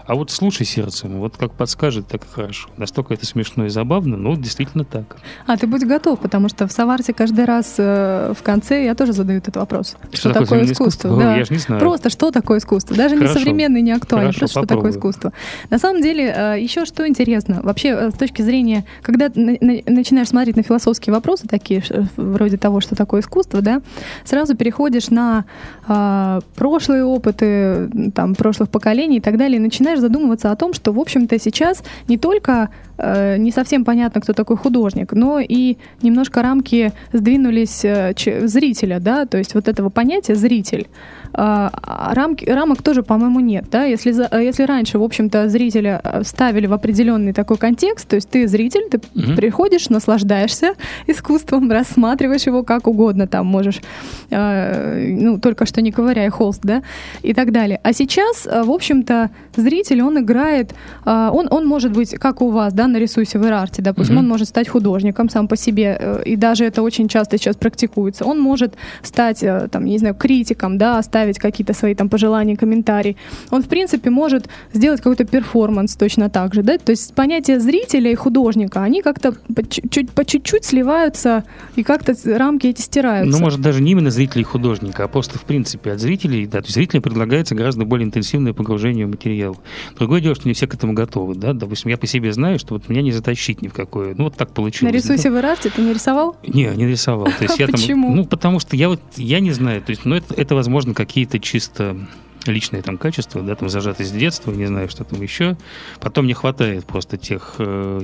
[0.07, 2.69] а вот слушай сердцем, вот как подскажет, так и хорошо.
[2.77, 5.17] Настолько это смешно и забавно, но действительно так.
[5.45, 9.11] А ты будь готов, потому что в Саварте каждый раз э, в конце я тоже
[9.11, 9.97] задаю этот вопрос.
[10.11, 10.87] Что, что такое, искусство?
[10.87, 11.17] искусство?
[11.17, 11.35] Да.
[11.35, 11.81] Я же не знаю.
[11.81, 12.95] Просто что такое искусство?
[12.95, 13.33] Даже хорошо.
[13.33, 14.93] не современный, не актуальный, хорошо, просто попробую.
[14.93, 15.33] что такое искусство.
[15.69, 20.55] На самом деле, э, еще что интересно, вообще э, с точки зрения, когда начинаешь смотреть
[20.55, 21.83] на философские вопросы, такие
[22.15, 23.81] вроде того, что такое искусство, да,
[24.23, 25.43] сразу переходишь на
[25.87, 30.73] э, прошлые опыты, там, прошлых поколений и так далее, и начинаешь начинаешь задумываться о том,
[30.73, 35.77] что, в общем-то, сейчас не только э, не совсем понятно, кто такой художник, но и
[36.01, 38.13] немножко рамки сдвинулись э,
[38.47, 40.87] зрителя, да, то есть вот этого понятия «зритель»,
[41.33, 43.65] рамки, рамок тоже, по-моему, нет.
[43.71, 43.83] Да?
[43.83, 44.11] Если,
[44.43, 48.89] если раньше, в общем-то, зрителя э, ставили в определенный такой контекст, то есть ты зритель,
[48.89, 49.35] ты угу.
[49.35, 50.73] приходишь, наслаждаешься
[51.07, 53.81] искусством, рассматриваешь его как угодно, там можешь,
[54.29, 56.83] э, ну, только что не ковыряя холст, да,
[57.23, 57.79] и так далее.
[57.83, 60.73] А сейчас, э, в общем-то, зритель, он играет,
[61.05, 64.23] э, он, он может быть, как у вас, да, нарисуйся в Ирарте, допустим, угу.
[64.23, 68.25] он может стать художником сам по себе, э, и даже это очень часто сейчас практикуется.
[68.25, 72.55] Он может стать, э, там, не знаю, критиком, да, оставить оставить какие-то свои там пожелания,
[72.55, 73.17] комментарии.
[73.49, 78.11] Он, в принципе, может сделать какой-то перформанс точно так же, да, то есть понятия зрителя
[78.11, 81.43] и художника, они как-то по чуть-чуть, по чуть-чуть сливаются
[81.75, 83.31] и как-то рамки эти стираются.
[83.31, 86.59] Ну, может, даже не именно зрителей и художника, а просто, в принципе, от зрителей, да,
[86.59, 89.57] то есть зрителям предлагается гораздо более интенсивное погружение в материал.
[89.97, 92.75] Другое дело, что не все к этому готовы, да, допустим, я по себе знаю, что
[92.75, 94.93] вот меня не затащить ни в какое, ну, вот так получилось.
[94.93, 95.35] Нарисуйся да?
[95.35, 96.35] в Ирарте, ты не рисовал?
[96.45, 97.25] Не, не рисовал.
[97.25, 98.07] То есть я Почему?
[98.07, 100.93] Там, ну, потому что я вот, я не знаю, то есть, ну, это, это возможно,
[100.93, 101.97] какие какие-то чисто
[102.45, 105.57] личные там качества, да, там зажатые с детства, не знаю, что там еще.
[105.99, 108.01] Потом не хватает просто тех, э,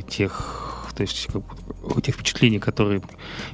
[0.95, 1.43] то есть как
[2.01, 3.01] тех впечатлений, которые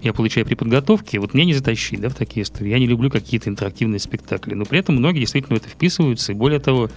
[0.02, 2.70] я получаю при подготовке, вот мне не затащить, да, в такие истории.
[2.70, 6.36] Я не люблю какие-то интерактивные спектакли, но при этом многие действительно в это вписываются, и
[6.36, 6.90] более того,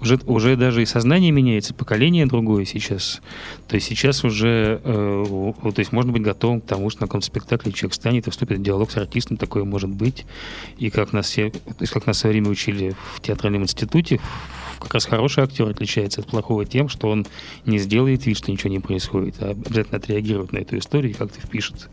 [0.00, 3.20] уже, уже даже и сознание меняется, поколение другое сейчас.
[3.66, 7.26] То есть сейчас уже, э, то есть можно быть готовым к тому, что на каком-то
[7.26, 10.26] спектакле человек станет и вступит в диалог с артистом, такое может быть.
[10.78, 14.20] И как нас все, то есть как нас в время учили в театральном институте,
[14.78, 17.26] как раз хороший актер отличается от плохого тем, что он
[17.66, 21.40] не сделает вид, что ничего не происходит, а обязательно отреагирует на эту историю и как-то
[21.40, 21.88] впишет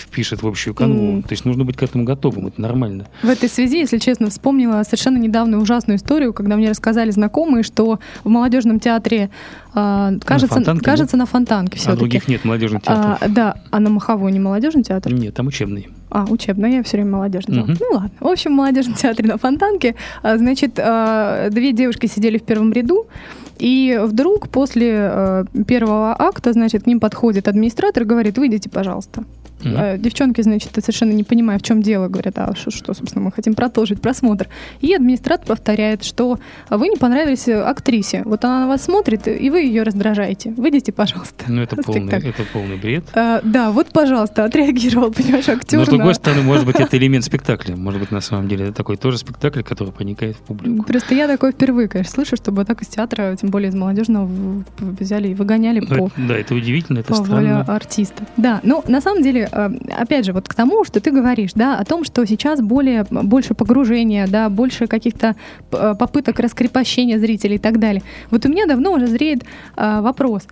[0.00, 1.18] впишет в общую канву.
[1.18, 1.22] Mm.
[1.22, 3.06] То есть нужно быть к этому готовым, это нормально.
[3.22, 8.00] В этой связи, если честно, вспомнила совершенно недавно ужасную историю, когда мне рассказали знакомые, что
[8.24, 9.30] в молодежном театре
[9.72, 11.18] а, кажется, на фонтанке, кажется, да?
[11.20, 11.96] на фонтанке все-таки.
[11.96, 13.18] А других нет молодежных театров.
[13.20, 15.12] А, да, а на Маховой не молодежный театр?
[15.12, 15.88] Нет, там учебный.
[16.10, 17.60] А, учебный, я все время молодежный.
[17.60, 17.72] Угу.
[17.78, 18.10] Ну ладно.
[18.18, 22.72] В общем, в молодежном театре на фонтанке, а, значит, а, две девушки сидели в первом
[22.72, 23.06] ряду,
[23.60, 29.24] и вдруг после э, первого акта, значит, к ним подходит администратор и говорит, выйдите, пожалуйста.
[29.62, 29.98] Mm-hmm.
[29.98, 33.54] Девчонки, значит, совершенно не понимая, в чем дело, говорят, а что, что, собственно, мы хотим
[33.54, 34.48] продолжить просмотр.
[34.80, 36.38] И администратор повторяет, что
[36.70, 38.22] вы не понравились актрисе.
[38.24, 40.52] Вот она на вас смотрит, и вы ее раздражаете.
[40.56, 41.44] Выйдите, пожалуйста.
[41.48, 43.04] Ну, это, полный, это полный бред.
[43.14, 45.78] А, да, вот, пожалуйста, отреагировал, понимаешь, актер.
[45.78, 46.14] Но, с другой на...
[46.14, 47.76] стороны, может быть, это элемент спектакля.
[47.76, 50.84] Может быть, на самом деле, это такой тоже спектакль, который проникает в публику.
[50.84, 54.28] Просто я такое впервые, конечно, слышу, чтобы так из театра, тем более из молодежного,
[54.78, 56.10] взяли и выгоняли ну, по...
[56.16, 57.60] Да, это удивительно, это по странно.
[57.62, 58.24] артиста.
[58.36, 61.78] Да, ну, на самом деле, Э, опять же, вот к тому, что ты говоришь, да,
[61.78, 65.36] о том, что сейчас более, больше погружения, да, больше каких-то
[65.72, 68.02] э, попыток раскрепощения зрителей и так далее.
[68.30, 69.44] Вот у меня давно уже зреет
[69.76, 70.46] а, вопрос.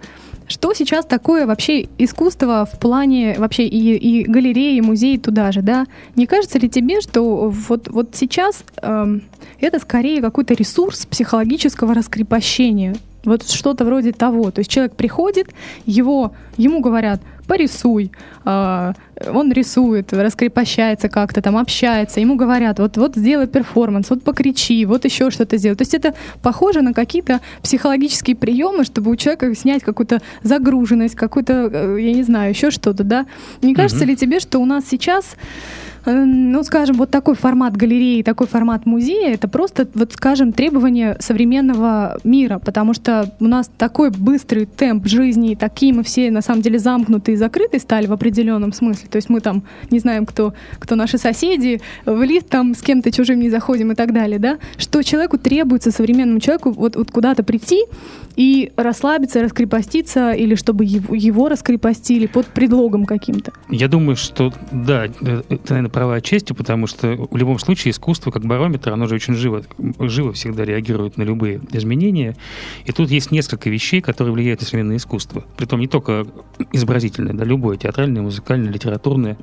[0.49, 5.61] Что сейчас такое вообще искусство в плане вообще и, и галереи, и музеи туда же,
[5.61, 5.87] да?
[6.17, 9.19] Не кажется ли тебе, что вот, вот сейчас э,
[9.61, 12.97] это скорее какой-то ресурс психологического раскрепощения?
[13.25, 14.51] Вот что-то вроде того.
[14.51, 15.49] То есть человек приходит,
[15.85, 18.13] его, ему говорят, порисуй.
[18.45, 18.93] А,
[19.27, 22.21] он рисует, раскрепощается как-то, там общается.
[22.21, 25.75] Ему говорят, вот, вот сделай перформанс, вот покричи, вот еще что-то сделай.
[25.75, 31.71] То есть это похоже на какие-то психологические приемы, чтобы у человека снять какую-то загруженность, какую-то,
[31.73, 33.27] э, я не знаю, еще что-то, да?
[33.63, 34.09] Не кажется mm-hmm.
[34.09, 35.37] ли тебе, что у нас сейчас
[36.05, 42.19] ну, скажем, вот такой формат галереи, такой формат музея, это просто, вот, скажем, требование современного
[42.25, 46.79] мира, потому что у нас такой быстрый темп жизни, такие мы все, на самом деле,
[46.79, 49.09] замкнутые и закрытые стали в определенном смысле.
[49.11, 53.11] То есть мы там не знаем, кто, кто наши соседи, в лифт там с кем-то
[53.13, 57.43] чужим не заходим и так далее, да, что человеку требуется, современному человеку, вот, вот куда-то
[57.43, 57.85] прийти
[58.37, 63.53] и расслабиться, раскрепоститься, или чтобы его, его раскрепостили под предлогом каким-то.
[63.69, 68.31] Я думаю, что, да, э, это, наверное, права отчасти, потому что в любом случае искусство
[68.31, 69.65] как барометр, оно же очень живо,
[69.99, 72.37] живо всегда реагирует на любые изменения.
[72.85, 75.45] И тут есть несколько вещей, которые влияют на современное искусство.
[75.57, 76.25] Притом не только
[76.73, 79.39] изобразительное, да, любое, театральное, музыкальное, литературное.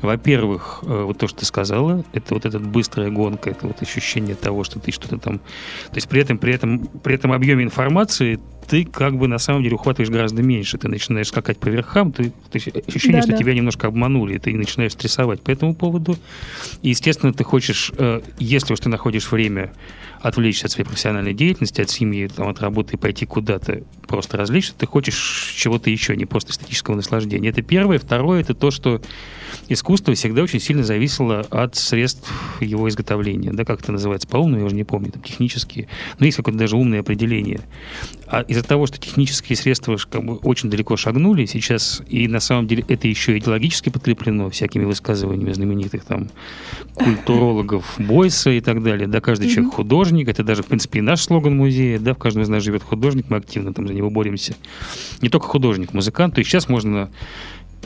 [0.00, 4.34] Во-первых, э, вот то, что ты сказала, это вот эта быстрая гонка, это вот ощущение
[4.34, 5.40] того, что ты что-то там...
[5.40, 9.62] То есть при этом, при этом, при этом объеме информации ты как бы на самом
[9.62, 10.76] деле ухватываешь гораздо меньше.
[10.76, 13.38] Ты начинаешь скакать по верхам, ты, ты ощущение, да, что да.
[13.38, 16.16] тебя немножко обманули, и ты начинаешь стрессовать по этому поводу.
[16.82, 19.72] И, естественно, ты хочешь, э, если уж ты находишь время
[20.20, 24.74] отвлечься от своей профессиональной деятельности, от семьи, там, от работы и пойти куда-то просто развлечься,
[24.76, 27.48] ты хочешь чего-то еще, не просто эстетического наслаждения.
[27.48, 27.98] Это первое.
[27.98, 29.00] Второе, это то, что
[29.68, 34.66] искусство всегда очень сильно зависело от средств его изготовления, да, как это называется, по-умному, я
[34.66, 37.60] уже не помню, там, технические, но есть какое-то даже умное определение.
[38.26, 42.66] А из-за того, что технические средства как бы очень далеко шагнули сейчас, и на самом
[42.66, 46.28] деле это еще идеологически подкреплено всякими высказываниями знаменитых там
[46.94, 51.22] культурологов Бойса и так далее, да, каждый человек художник, это даже, в принципе, и наш
[51.22, 54.54] слоган музея, да, в каждом из нас живет художник, мы активно там за него боремся.
[55.22, 57.10] Не только художник, музыкант, то есть сейчас можно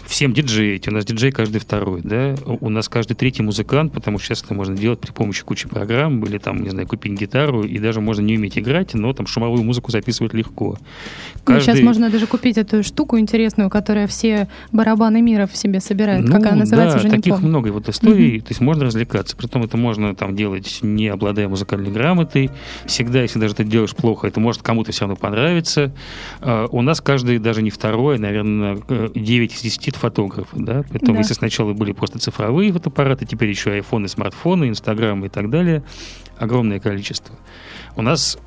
[0.06, 0.88] всем диджеить.
[0.88, 2.34] У нас диджей каждый второй, да.
[2.44, 6.24] У нас каждый третий музыкант, потому что сейчас это можно делать при помощи кучи программ,
[6.24, 9.62] или там, не знаю, купить гитару, и даже можно не уметь играть, но там шумовую
[9.64, 10.78] музыку записывать легко.
[11.44, 11.54] Каждый...
[11.54, 16.24] Ну, сейчас можно даже купить эту штуку интересную, которая все барабаны мира в себе собирает.
[16.24, 17.48] Ну, как она называется, да, уже таких не помню.
[17.48, 18.40] много вот историй, mm-hmm.
[18.42, 19.36] то есть можно развлекаться.
[19.36, 22.50] Притом это можно там делать, не обладая музыкальной грамотой.
[22.86, 25.92] Всегда, если даже ты делаешь плохо, это может кому-то все равно понравиться.
[26.40, 28.78] Uh, у нас каждый, даже не второй, наверное,
[29.14, 31.18] 9 из 10 10 фотографов, да, поэтому да.
[31.18, 35.82] если сначала были просто цифровые фотоаппараты, теперь еще айфоны, смартфоны, инстаграмы и так далее,
[36.38, 37.36] огромное количество.
[37.96, 38.38] У нас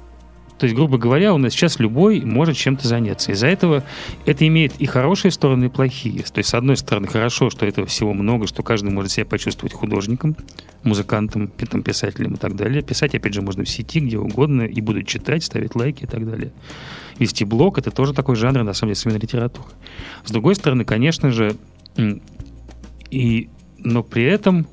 [0.57, 3.33] то есть, грубо говоря, у нас сейчас любой может чем-то заняться.
[3.33, 3.83] Из-за этого
[4.25, 6.23] это имеет и хорошие стороны, и плохие.
[6.23, 9.73] То есть, с одной стороны, хорошо, что этого всего много, что каждый может себя почувствовать
[9.73, 10.37] художником,
[10.83, 12.81] музыкантом, там, писателем и так далее.
[12.81, 16.25] Писать, опять же, можно в сети, где угодно, и будут читать, ставить лайки и так
[16.25, 16.53] далее.
[17.19, 19.69] Вести блог— это тоже такой жанр, на самом деле, современной литературы.
[20.25, 21.55] С другой стороны, конечно же,
[23.09, 24.67] и, но при этом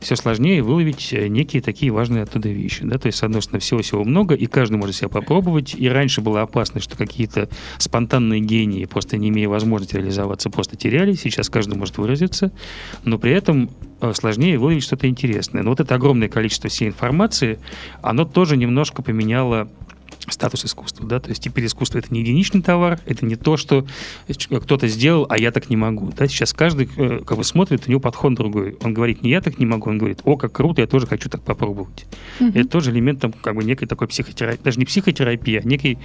[0.00, 2.84] все сложнее выловить э, некие такие важные оттуда вещи.
[2.84, 2.98] Да?
[2.98, 5.74] То есть, с одной стороны, всего-всего много, и каждый может себя попробовать.
[5.76, 11.14] И раньше было опасно, что какие-то спонтанные гении, просто не имея возможности реализоваться, просто теряли.
[11.14, 12.52] Сейчас каждый может выразиться.
[13.04, 15.62] Но при этом э, сложнее выловить что-то интересное.
[15.62, 17.58] Но вот это огромное количество всей информации,
[18.00, 19.68] оно тоже немножко поменяло
[20.28, 23.86] статус искусства, да, то есть теперь искусство это не единичный товар, это не то, что
[24.28, 27.90] кто-то сделал, а я так не могу, да, сейчас каждый э, как бы смотрит, у
[27.90, 30.80] него подход другой, он говорит, не я так не могу, он говорит, о, как круто,
[30.80, 32.06] я тоже хочу так попробовать.
[32.40, 32.50] Угу.
[32.50, 35.98] Это тоже элемент там, как бы некой такой психотерапии, даже не психотерапии, а некой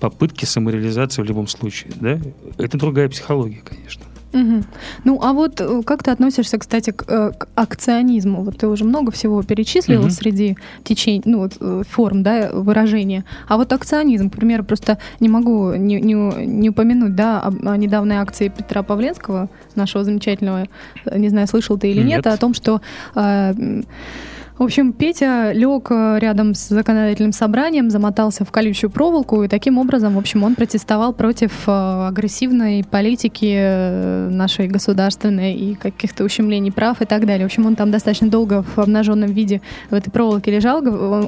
[0.00, 2.20] попытки самореализации в любом случае, да,
[2.58, 4.04] это другая психология, конечно.
[4.32, 4.62] Угу.
[5.04, 8.42] Ну, а вот э, как ты относишься, кстати, к, э, к акционизму?
[8.42, 10.10] Вот ты уже много всего перечислила угу.
[10.10, 13.24] среди течений, ну, вот, э, форм, да, выражения.
[13.48, 16.14] А вот акционизм, к примеру, просто не могу не, не,
[16.46, 20.66] не упомянуть, да, о, о недавней акции Петра Павленского, нашего замечательного,
[21.10, 22.82] не знаю, слышал ты или нет, нет о том, что
[23.14, 23.82] э,
[24.58, 29.78] в общем, Петя лег э, рядом с законодательным собранием, замотался в колючую проволоку, и таким
[29.78, 36.72] образом, в общем, он протестовал против э, агрессивной политики э, нашей государственной и каких-то ущемлений
[36.72, 37.46] прав и так далее.
[37.46, 40.78] В общем, он там достаточно долго в обнаженном виде в этой проволоке лежал.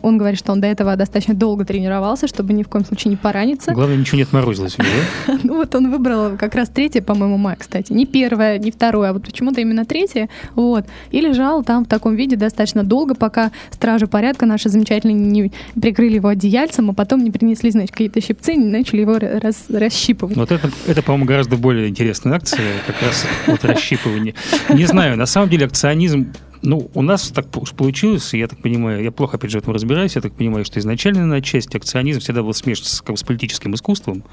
[0.03, 3.17] Он говорит, что он до этого достаточно долго тренировался, чтобы ни в коем случае не
[3.17, 3.73] пораниться.
[3.73, 5.39] Главное, ничего не отморозилось у него.
[5.51, 7.93] Ну вот он выбрал как раз третье, по-моему, мая, кстати.
[7.93, 10.29] Не первое, не второе, а вот почему-то именно третье.
[10.55, 10.85] Вот.
[11.11, 16.17] И лежал там в таком виде достаточно долго, пока стражи порядка наши замечательные не прикрыли
[16.17, 20.37] его одеяльцем, а потом не принесли, значит, какие-то щипцы и начали его раз, расщипывать.
[20.37, 24.35] Вот это, это, по-моему, гораздо более интересная акция, как раз вот расщипывание.
[24.71, 29.11] Не знаю, на самом деле акционизм ну, у нас так получилось, я так понимаю, я
[29.11, 32.43] плохо, опять же, в этом разбираюсь, я так понимаю, что изначально на часть акционизм всегда
[32.43, 34.25] был смешан с, как с политическим искусством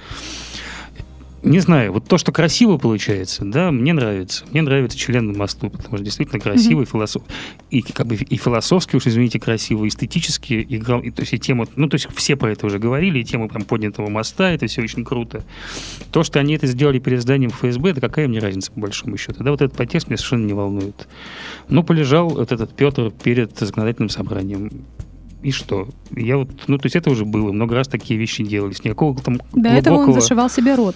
[1.48, 4.46] не знаю, вот то, что красиво получается, да, мне нравится.
[4.52, 6.92] Мне нравится член на мосту, потому что действительно красиво mm-hmm.
[6.92, 7.24] философ...
[7.70, 11.40] и, как бы, и философски, уж извините, красиво, и эстетически, и, и, то есть и
[11.40, 14.68] тема, ну, то есть все про это уже говорили, и тема прям поднятого моста, это
[14.68, 15.44] все очень круто.
[16.12, 19.44] То, что они это сделали перед зданием ФСБ, это какая мне разница, по большому счету,
[19.44, 21.08] да, вот этот подтекст меня совершенно не волнует.
[21.70, 24.72] Ну, полежал вот этот Петр перед законодательным собранием
[25.44, 25.88] и что?
[26.16, 29.38] Я вот, ну, то есть это уже было, много раз такие вещи делались, никакого там
[29.38, 29.78] До глубокого...
[29.78, 30.96] этого он зашивал себе рот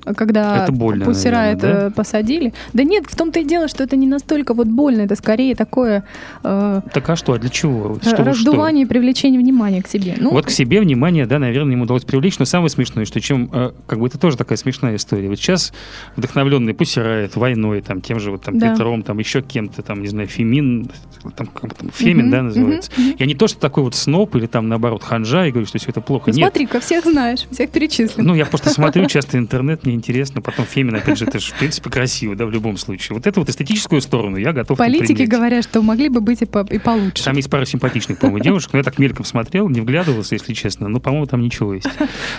[0.15, 1.91] когда это больно, Пусера наверное, это да?
[1.91, 2.53] посадили.
[2.73, 6.03] Да нет, в том-то и дело, что это не настолько вот больно, это скорее такое...
[6.43, 7.97] Э, так а что, а для чего?
[8.01, 8.93] Что, раздувание что?
[8.93, 10.15] и привлечение внимания к себе.
[10.17, 13.49] Ну, вот к себе внимание, да, наверное, ему удалось привлечь, но самое смешное, что чем,
[13.51, 15.29] э, как бы это тоже такая смешная история.
[15.29, 15.73] Вот сейчас
[16.15, 18.71] вдохновленный Пусера войной, там, тем же вот там да.
[18.71, 20.89] Петром, там, еще кем-то, там, не знаю, Фемин,
[21.35, 22.91] там, как там Фемин, uh да, называется.
[22.97, 25.77] uh Я не то, что такой вот сноп или там, наоборот, ханжа, и говорю, что
[25.77, 26.31] все это плохо.
[26.31, 28.23] Ну, смотри-ка, всех знаешь, всех перечислил.
[28.23, 30.41] Ну, я просто смотрю часто интернет, мне интересно.
[30.41, 33.15] Потом Фемин, опять же, это же, в принципе, красиво, да, в любом случае.
[33.17, 36.65] Вот эту вот эстетическую сторону я готов Политики говорят, что могли бы быть и, по
[36.69, 37.23] и получше.
[37.23, 40.87] Там есть пара симпатичных, по-моему, девушек, но я так мельком смотрел, не вглядывался, если честно,
[40.87, 41.89] но, по-моему, там ничего есть.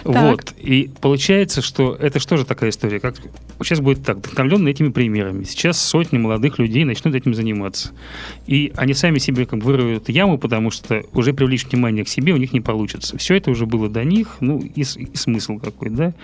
[0.04, 0.54] Вот.
[0.58, 3.00] И получается, что это что же такая история?
[3.00, 3.16] Как...
[3.62, 5.44] Сейчас будет так, вдохновлен этими примерами.
[5.44, 7.90] Сейчас сотни молодых людей начнут этим заниматься.
[8.46, 12.32] И они сами себе как бы вырывают яму, потому что уже привлечь внимание к себе
[12.32, 13.16] у них не получится.
[13.18, 16.14] Все это уже было до них, ну и, и смысл какой, да.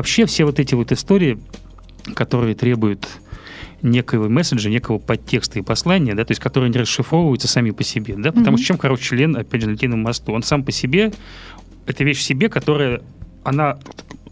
[0.00, 1.38] Вообще все вот эти вот истории,
[2.14, 3.06] которые требуют
[3.82, 8.14] некого месседжа, некого подтекста и послания, да, то есть которые не расшифровываются сами по себе,
[8.16, 8.60] да, потому mm-hmm.
[8.60, 11.12] что чем короче член, опять же, на литейном мосту, он сам по себе,
[11.84, 13.02] это вещь в себе, которая,
[13.44, 13.78] она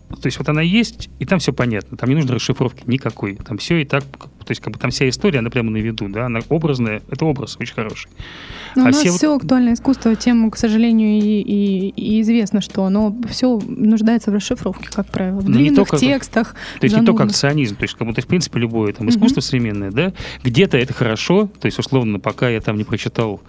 [0.09, 1.98] то есть вот она есть, и там все понятно.
[1.98, 3.37] Там не нужно расшифровки никакой.
[3.37, 4.04] Там все и так,
[4.48, 7.26] то есть как бы там вся история, она прямо на виду, да, она образная, это
[7.26, 8.08] образ очень хороший.
[8.74, 9.42] Но а у нас все, все вот...
[9.42, 14.88] актуальное искусство, тем, к сожалению, и, и, и известно, что оно все нуждается в расшифровке,
[14.90, 16.54] как правило, в Но длинных только, текстах.
[16.80, 17.00] То есть занудных.
[17.00, 19.44] не только акционизм, то есть, как бы, то есть в принципе, любое там искусство угу.
[19.44, 23.42] современное, да, где-то это хорошо, то есть, условно, пока я там не прочитал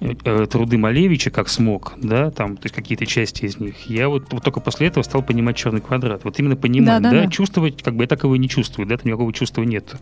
[0.00, 4.24] Э, труды Малевича, как смог, да, там, то есть какие-то части из них, я вот,
[4.32, 6.24] вот только после этого стал понимать черный квадрат.
[6.24, 7.30] Вот именно понимать, да, да, да, да.
[7.30, 9.94] чувствовать, как бы я так его и не чувствую, да, там никакого чувства нет.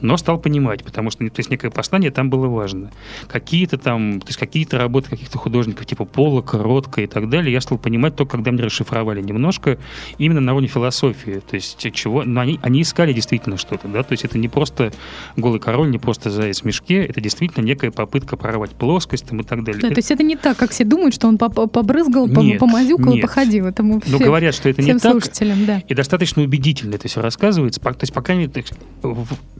[0.00, 2.90] Но стал понимать, потому что, то есть некое послание там было важно.
[3.28, 7.60] Какие-то там, то есть какие-то работы каких-то художников, типа Полока, Ротко и так далее, я
[7.60, 9.78] стал понимать только когда мне расшифровали немножко
[10.18, 14.12] именно на уровне философии, то есть чего, но они, они искали действительно что-то, да, то
[14.12, 14.92] есть это не просто
[15.36, 19.44] голый король, не просто заяц в мешке, это действительно некая попытка прорвать плоскость, там, и
[19.44, 19.82] так далее.
[19.82, 19.96] Да, это...
[19.96, 23.66] то есть это не так, как все думают, что он побрызгал, нет, помазюкал и походил.
[23.66, 25.22] Это мы Но говорят, что это не так.
[25.66, 25.82] Да.
[25.86, 27.80] И достаточно убедительно это все рассказывается.
[27.80, 28.48] То есть, пока крайней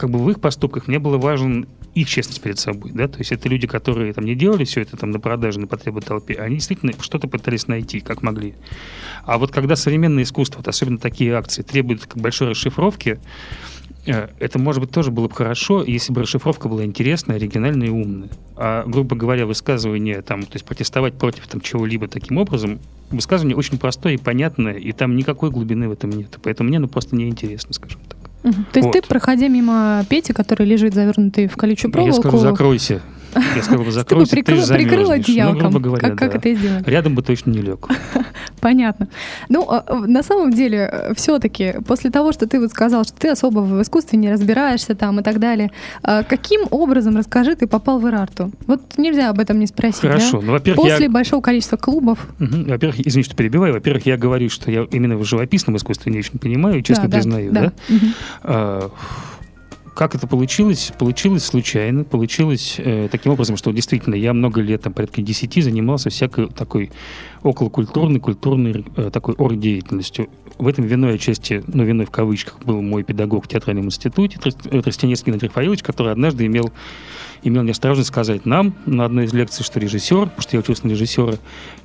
[0.00, 2.92] как бы в их поступках мне было важен их честность перед собой.
[2.92, 3.06] Да?
[3.06, 6.00] То есть это люди, которые там не делали все это там на продаже, на потребу
[6.00, 8.54] толпе, они действительно что-то пытались найти, как могли.
[9.24, 13.18] А вот когда современное искусство, вот особенно такие акции, требуют большой расшифровки,
[14.06, 17.90] Э, это, может быть, тоже было бы хорошо, если бы расшифровка была интересная, оригинальная и
[17.90, 18.30] умная.
[18.56, 23.78] А, грубо говоря, высказывание, там, то есть протестовать против там, чего-либо таким образом, высказывание очень
[23.78, 26.38] простое и понятное, и там никакой глубины в этом нет.
[26.42, 28.29] Поэтому мне ну, просто неинтересно, скажем так.
[28.42, 28.52] Угу.
[28.72, 28.92] То есть вот.
[28.92, 32.16] ты, проходя мимо Пети, который лежит завернутый в колючую проволоку...
[32.16, 33.00] Я скажу, закройся.
[33.34, 35.28] Я сказал бы, закройся, ты, ты же прикрыл замерзнешь.
[35.28, 35.72] одеялком.
[35.72, 36.38] Ну, говоря, как, как да.
[36.38, 36.88] это сделать?
[36.88, 37.86] Рядом бы точно не лег.
[38.60, 39.08] Понятно.
[39.48, 43.60] Ну, а, на самом деле, все-таки, после того, что ты вот сказал, что ты особо
[43.60, 45.70] в искусстве не разбираешься там и так далее,
[46.02, 48.50] а каким образом, расскажи, ты попал в Ирарту?
[48.66, 50.40] Вот нельзя об этом не спросить, Хорошо.
[50.40, 50.46] да?
[50.46, 51.10] Ну, во-первых, После я...
[51.10, 52.26] большого количества клубов.
[52.38, 52.64] Мгм.
[52.64, 53.72] Во-первых, извини, что перебиваю.
[53.74, 57.16] Во-первых, я говорю, что я именно в живописном искусстве не очень понимаю, честно Да, да,
[57.16, 57.72] признаю, да?
[57.88, 58.14] Мгм.
[58.42, 58.90] А,
[59.94, 60.92] Как это получилось?
[60.98, 62.04] Получилось случайно.
[62.04, 66.90] Получилось э, таким образом, что действительно я много лет, там, порядка 10, занимался всякой такой
[67.42, 70.28] околокультурной, культурной э, такой оргдеятельностью.
[70.58, 74.82] В этом виной отчасти, ну, виной в кавычках, был мой педагог в театральном институте, э,
[74.82, 76.70] Тростенецкий Геннадий Рафаилович, который однажды имел,
[77.42, 80.92] имел неосторожность сказать нам на одной из лекций, что режиссер, потому что я учился на
[80.92, 81.34] режиссера,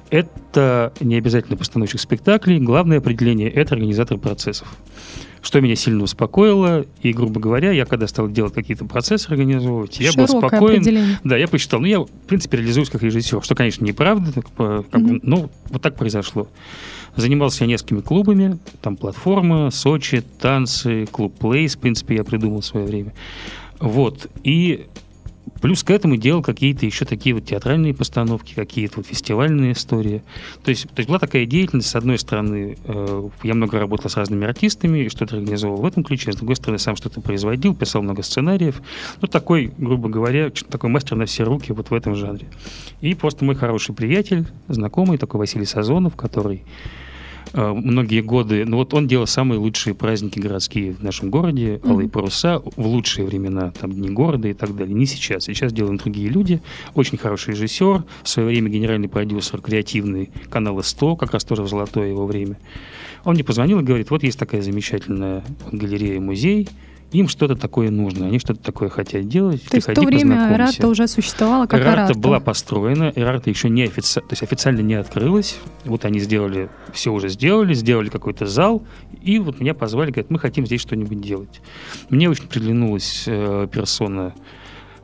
[0.10, 4.68] это не обязательно постановщик спектаклей, главное определение– это организатор процессов
[5.45, 6.86] что меня сильно успокоило.
[7.03, 10.75] И, грубо говоря, я когда стал делать какие-то процессы организовывать, я был Широкое спокоен.
[10.81, 11.19] определение.
[11.23, 15.01] Да, я посчитал, ну, я, в принципе, реализуюсь как режиссер, что, конечно, неправда, так, как
[15.01, 15.19] бы, Мгм.
[15.21, 16.47] но вот так произошло.
[17.15, 22.65] Занимался я несколькими клубами, там платформа, Сочи, танцы, клуб Плейс, в принципе, я придумал в
[22.65, 23.13] свое время.
[23.79, 24.88] Вот, и
[25.65, 30.21] плюс к этому делал какие-то еще такие вот театральные постановки, какие-то вот фестивальные истории.
[30.63, 34.15] То есть, то есть была такая деятельность, с одной стороны, э, я много работал с
[34.15, 38.04] разными артистами, и что-то организовал в этом ключе, с другой стороны, сам что-то производил, писал
[38.04, 38.80] много сценариев.
[39.21, 42.45] Ну, такой, грубо говоря, такой мастер на все руки вот в этом жанре.
[43.01, 46.62] И просто мой хороший приятель, знакомый, такой Василий Сазонов, который
[47.53, 51.91] многие годы, ну вот он делал самые лучшие праздники городские в нашем городе, Мгм.
[51.91, 54.93] Алые паруса, в лучшие времена, там, Дни города и так далее.
[54.93, 55.45] Не сейчас.
[55.45, 56.62] Сейчас делают другие люди.
[56.93, 61.67] Очень хороший режиссер, в свое время генеральный продюсер креативный канала 100, как раз тоже в
[61.69, 62.58] золотое его время.
[63.23, 66.69] Он мне позвонил и говорит, вот есть такая замечательная галерея-музей,
[67.15, 69.63] им что-то такое нужно, они что-то такое хотят делать.
[69.63, 70.56] То есть в то время познакомься».
[70.56, 72.19] Ирарта уже существовала как Ирарта Ирарта.
[72.19, 75.58] была построена, Ирарта еще не официально, то есть официально не открылась.
[75.86, 78.84] Вот они сделали, все уже сделали, сделали какой-то зал,
[79.21, 81.62] и вот меня позвали, говорят, мы хотим здесь что-нибудь делать.
[82.10, 84.34] Мне очень приглянулась э, персона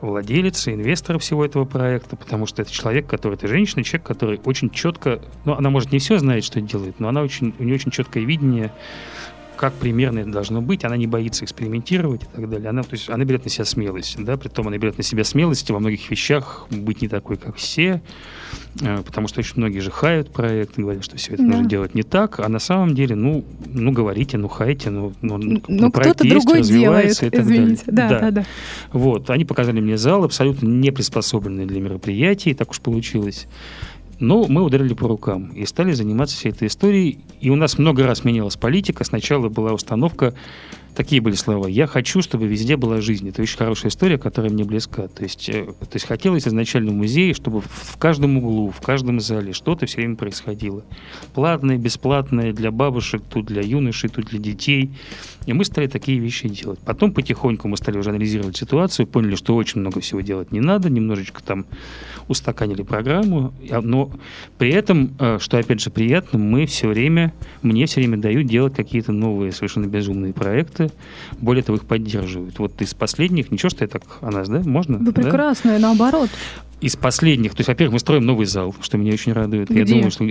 [0.02, 4.68] владелицы, инвестора всего этого проекта, потому что это человек, который, это женщина, человек, который очень
[4.70, 7.90] четко, ну, она, может, не все знает, что делает, но она очень, у нее очень
[7.90, 8.72] четкое видение,
[9.56, 12.68] как примерно это должно быть, она не боится экспериментировать и так далее.
[12.70, 15.24] Она, то есть, она берет на себя смелость, да, при том она берет на себя
[15.24, 18.02] смелость во многих вещах быть не такой, как все,
[18.80, 21.48] э, потому что очень многие же хают проект, говорят, что все это Да.
[21.48, 25.38] нужно делать не так, а на самом деле, ну, ну говорите, ну хайте, ну, ну,
[25.38, 27.84] Ну, ну, проект кто-то есть, другой делает, развивается и так извините.
[27.86, 28.18] далее.
[28.20, 28.44] Да, да, да.
[28.92, 33.46] Вот, они показали мне зал, абсолютно не приспособленный для мероприятий, так уж получилось.
[34.22, 37.18] Но мы ударили по рукам и стали заниматься всей этой историей.
[37.40, 39.02] И у нас много раз менялась политика.
[39.02, 40.32] Сначала была установка,
[40.94, 43.28] такие были слова, я хочу, чтобы везде была жизнь.
[43.28, 45.08] Это очень хорошая история, которая мне близка.
[45.08, 49.52] То есть, э, то есть хотелось изначально в чтобы в каждом углу, в каждом зале
[49.52, 50.84] что-то все время происходило.
[51.34, 54.90] Платное, бесплатное, для бабушек, тут для юношей, тут для детей.
[55.46, 56.78] И мы стали такие вещи делать.
[56.84, 60.90] Потом потихоньку мы стали уже анализировать ситуацию, поняли, что очень много всего делать не надо,
[60.90, 61.66] немножечко там
[62.32, 64.10] устаканили программу, а- но
[64.58, 68.74] при этом, э, что опять же приятно, мы все время, мне все время дают делать
[68.74, 70.90] какие-то новые совершенно безумные проекты,
[71.40, 72.58] более того, их поддерживают.
[72.58, 74.98] Вот из последних, ничего, что я так о нас, да, можно?
[74.98, 75.22] Вы Да?
[75.22, 76.28] прекрасная, наоборот.
[76.82, 79.70] Из последних, то есть, во-первых, мы строим новый зал, что меня очень радует.
[79.70, 79.94] Я Где?
[79.94, 80.28] думаю, что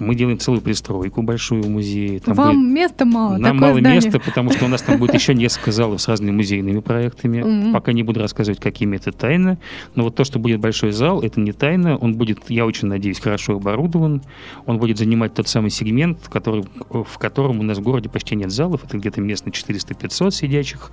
[0.00, 2.18] мы делаем целую пристройку большую в музее.
[2.18, 3.36] Там Вам будет- места мало.
[3.36, 3.94] нам мало здание.
[3.94, 7.72] места, потому что у нас там будет еще несколько залов с разными музейными проектами.
[7.72, 9.58] Пока не буду рассказывать, какими это тайна.
[9.94, 11.96] Но вот то, что будет большой зал, это не тайна.
[11.96, 14.22] Он будет, я очень надеюсь, хорошо оборудован.
[14.66, 18.50] Он будет занимать тот самый сегмент, который, в котором у нас в городе почти нет
[18.50, 18.82] залов.
[18.84, 20.90] Это где-то мест на 400-500 сидячих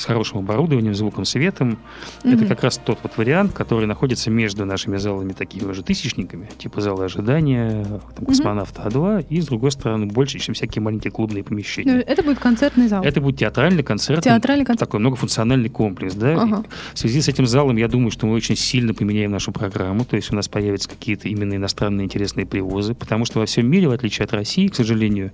[0.00, 1.78] с хорошим оборудованием, звуком, светом.
[2.24, 2.48] Это Мгм.
[2.48, 7.04] как раз тот вот вариант, который находится между нашими залами такими уже тысячниками, типа зала
[7.04, 7.84] ожидания,
[8.16, 11.92] там, космонавта А2, и, с другой стороны, больше, чем всякие маленькие клубные помещения.
[11.92, 13.04] Ну, Это будет концертный зал.
[13.04, 14.24] Это будет театральный концерт.
[14.24, 14.88] Театральный концерт.
[14.88, 16.40] Такой многофункциональный комплекс, да.
[16.40, 16.64] Ага.
[16.94, 20.16] В связи с этим залом, я думаю, что мы очень сильно поменяем нашу программу, то
[20.16, 23.92] есть у нас появятся какие-то именно иностранные интересные привозы, потому что во всем мире, в
[23.92, 25.32] отличие от России, к сожалению,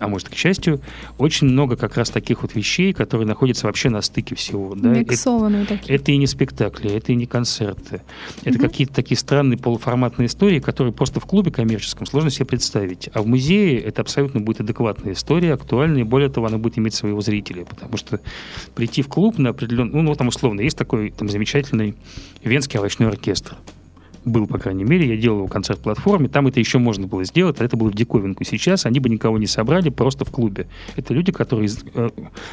[0.00, 0.80] а может, к счастью,
[1.18, 4.74] очень много как раз таких вот вещей, которые находятся вообще на стыке всего.
[4.74, 4.90] Да.
[4.92, 5.94] Это- Миксованные такие.
[5.96, 8.02] это и не спектакли, это и не концерты.
[8.44, 8.68] Это Мгм.
[8.68, 13.08] какие-то такие странные полуформатные истории, которые просто в клубе коммерческом сложно себе представить.
[13.14, 16.94] А в музее это абсолютно будет адекватная история, актуальная, и более того, она будет иметь
[16.94, 17.64] своего зрителя.
[17.64, 18.20] Потому что
[18.74, 19.92] прийти в клуб на определенный...
[19.92, 21.94] Ну, ну, там условно, есть такой там замечательный
[22.44, 23.56] венский овощной оркестр.
[24.28, 27.64] Был, по крайней мере, я делал его концерт-платформе, там это еще можно было сделать, а
[27.64, 28.44] это было в диковинку.
[28.44, 30.68] Сейчас они бы никого не собрали просто в клубе.
[30.96, 32.10] Это люди, которые э,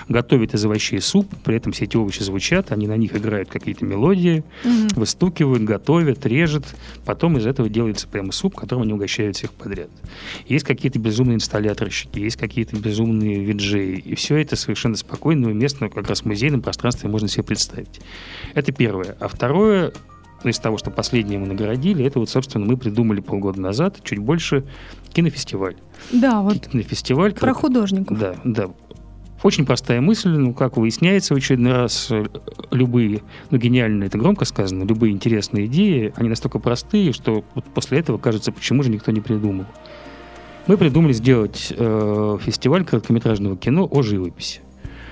[0.09, 3.85] готовят из овощей суп, при этом все эти овощи звучат, они на них играют какие-то
[3.85, 4.99] мелодии, угу.
[4.99, 6.65] выстукивают, готовят, режут,
[7.05, 9.89] потом из этого делается прямо суп, которым они угощают всех подряд.
[10.47, 15.89] Есть какие-то безумные инсталляторщики, есть какие-то безумные виджеи, и все это совершенно спокойно и уместно,
[15.89, 18.01] как раз в музейном пространстве можно себе представить.
[18.53, 19.15] Это первое.
[19.19, 19.93] А второе,
[20.45, 24.19] ну, из того, что последнее мы наградили, это вот, собственно, мы придумали полгода назад, чуть
[24.19, 24.63] больше,
[25.11, 25.75] кинофестиваль.
[26.11, 26.67] Да, вот.
[26.67, 27.33] Кинофестиваль.
[27.33, 27.57] Про как...
[27.57, 28.17] художников.
[28.17, 28.69] Да, да.
[29.41, 32.25] Очень простая мысль, ну, как выясняется в очередной раз, э,
[32.71, 37.99] любые, ну, гениальные, это громко сказано, любые интересные идеи, они настолько простые, что вот после
[37.99, 39.65] этого кажется, почему же никто не придумал.
[40.67, 44.61] Мы придумали сделать э, фестиваль короткометражного кино о живописи.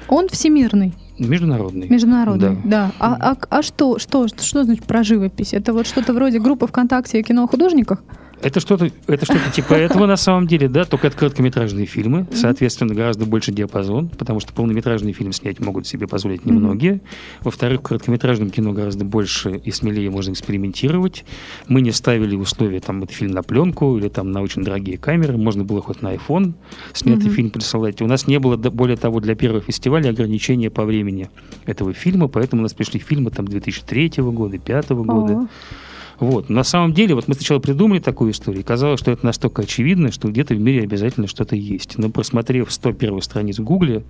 [0.07, 0.93] Он всемирный.
[1.19, 1.87] Международный.
[1.89, 2.61] Международный, да.
[2.63, 2.91] да.
[2.99, 5.53] А, а, а что, что, что значит про живопись?
[5.53, 8.03] Это вот что-то вроде группы ВКонтакте кино о художниках?
[8.43, 12.93] Это что-то, это что-то типа этого на самом деле, да, только это короткометражные фильмы, соответственно,
[12.93, 16.99] гораздо больше диапазон, потому что полнометражный фильм снять могут себе позволить немногие.
[17.41, 21.23] Во-вторых, в короткометражном кино гораздо больше и смелее можно экспериментировать.
[21.69, 25.37] Мы не ставили условия, там, это фильм на пленку или там на очень дорогие камеры,
[25.37, 26.53] можно было хоть на iPhone
[26.93, 28.01] снятый фильм присылать.
[28.01, 31.29] У нас не было, более того, для первого фестиваля ограничения по времени
[31.65, 35.47] этого фильма, поэтому у нас пришли фильмы там 2003 года, 2005 года.
[36.23, 36.49] Вот.
[36.49, 40.11] На самом деле, вот мы сначала придумали такую историю, и казалось, что это настолько очевидно,
[40.11, 41.97] что где-то в мире обязательно что-то есть.
[41.97, 44.03] Но просмотрев 101 страниц в Гугле,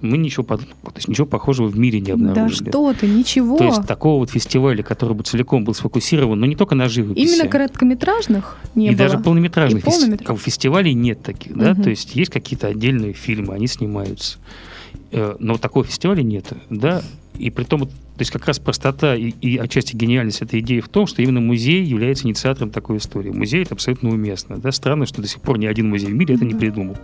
[0.00, 0.60] мы ничего, то
[0.96, 2.64] есть ничего похожего в мире не обнаружили.
[2.64, 3.56] Да что ты, ничего.
[3.56, 7.26] То есть такого вот фестиваля, который бы целиком был сфокусирован, но не только на живописи.
[7.26, 8.98] Именно короткометражных не и было.
[8.98, 9.82] даже полнометражных.
[9.82, 10.42] И полнометражных.
[10.42, 11.84] Фестивалей нет таких, да, угу.
[11.84, 14.38] то есть есть какие-то отдельные фильмы, они снимаются.
[15.12, 17.02] Э, но такого фестиваля нет, да,
[17.38, 20.88] и при том, то есть как раз простота и, и отчасти гениальность этой идеи в
[20.88, 23.30] том, что именно музей является инициатором такой истории.
[23.30, 24.58] Музей это абсолютно уместно.
[24.58, 24.72] Да?
[24.72, 26.96] Странно, что до сих пор ни один музей в мире это не придумал.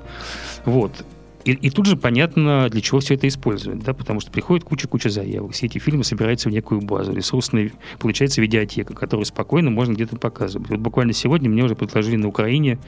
[0.65, 1.05] Вот.
[1.45, 5.11] И, и тут же понятно, для чего все это используют, да, потому что приходит куча-куча
[5.11, 10.17] заявок, все эти фильмы собираются в некую базу, ресурсная, получается видеотека, которую спокойно можно где-то
[10.17, 10.69] показывать.
[10.69, 12.79] Вот буквально сегодня мне уже предложили на Украине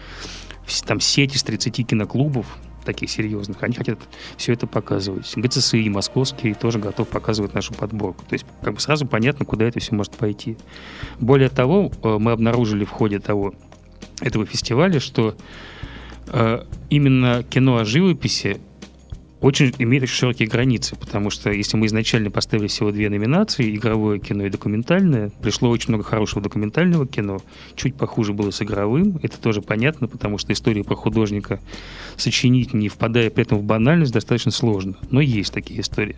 [0.86, 2.46] там сеть из 30 киноклубов,
[2.84, 3.98] таких серьезных, они хотят
[4.36, 5.32] все это показывать.
[5.36, 8.24] ГЦСИ московский тоже готов показывать нашу подборку.
[8.28, 10.56] То есть как бы сразу понятно, куда это все может пойти.
[11.18, 13.54] Более того, э, мы обнаружили в ходе того,
[14.20, 15.36] этого фестиваля, что
[16.28, 18.60] э, именно кино о живописи
[19.44, 24.18] очень имеет очень широкие границы, потому что если мы изначально поставили всего две номинации, игровое
[24.18, 27.40] кино и документальное, пришло очень много хорошего документального кино,
[27.76, 31.60] чуть похуже было с игровым, это тоже понятно, потому что историю про художника
[32.16, 36.16] сочинить, не впадая при этом в банальность, достаточно сложно, но есть такие истории.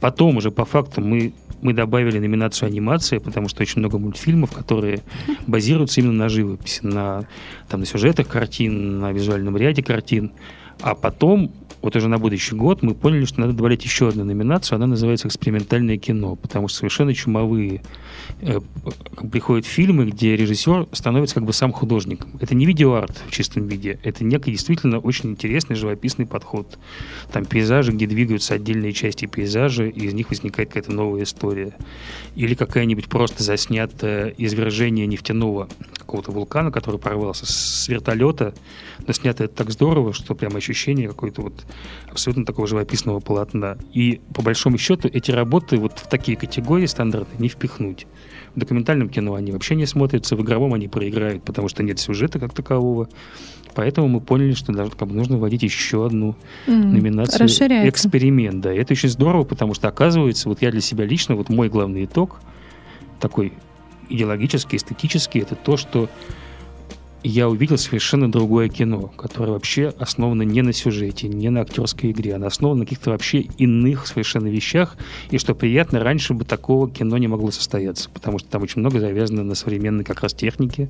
[0.00, 5.00] Потом уже по факту мы мы добавили номинацию анимация, потому что очень много мультфильмов, которые
[5.46, 7.28] базируются именно на живописи, на,
[7.68, 10.32] там, на сюжетах картин, на визуальном ряде картин.
[10.80, 11.52] А потом
[11.82, 15.26] вот уже на будущий год мы поняли, что надо добавлять еще одну номинацию, она называется
[15.26, 17.82] «Экспериментальное кино», потому что совершенно чумовые
[18.40, 18.60] э,
[19.30, 22.30] приходят фильмы, где режиссер становится как бы сам художником.
[22.40, 26.78] Это не видеоарт в чистом виде, это некий действительно очень интересный живописный подход.
[27.32, 31.74] Там пейзажи, где двигаются отдельные части пейзажа, и из них возникает какая-то новая история.
[32.36, 35.68] Или какая-нибудь просто заснятое извержение нефтяного
[35.98, 38.54] какого-то вулкана, который порвался с вертолета,
[39.06, 41.64] но снято это так здорово, что прям ощущение какое-то вот
[42.10, 43.76] абсолютно такого живописного полотна.
[43.92, 48.06] И по большому счету эти работы вот в такие категории стандартные не впихнуть.
[48.54, 52.38] В документальном кино они вообще не смотрятся, в игровом они проиграют, потому что нет сюжета
[52.38, 53.08] как такового.
[53.74, 57.46] Поэтому мы поняли, что даже как бы нужно вводить еще одну mm, номинацию
[57.88, 58.60] эксперимент.
[58.60, 61.70] Да, и это очень здорово, потому что оказывается, вот я для себя лично, вот мой
[61.70, 62.40] главный итог
[63.18, 63.54] такой
[64.10, 66.10] идеологический, эстетический, это то, что
[67.24, 72.34] я увидел совершенно другое кино, которое вообще основано не на сюжете, не на актерской игре,
[72.34, 74.96] оно основано на каких-то вообще иных совершенно вещах,
[75.30, 79.00] и что приятно, раньше бы такого кино не могло состояться, потому что там очень много
[79.00, 80.88] завязано на современной как раз технике,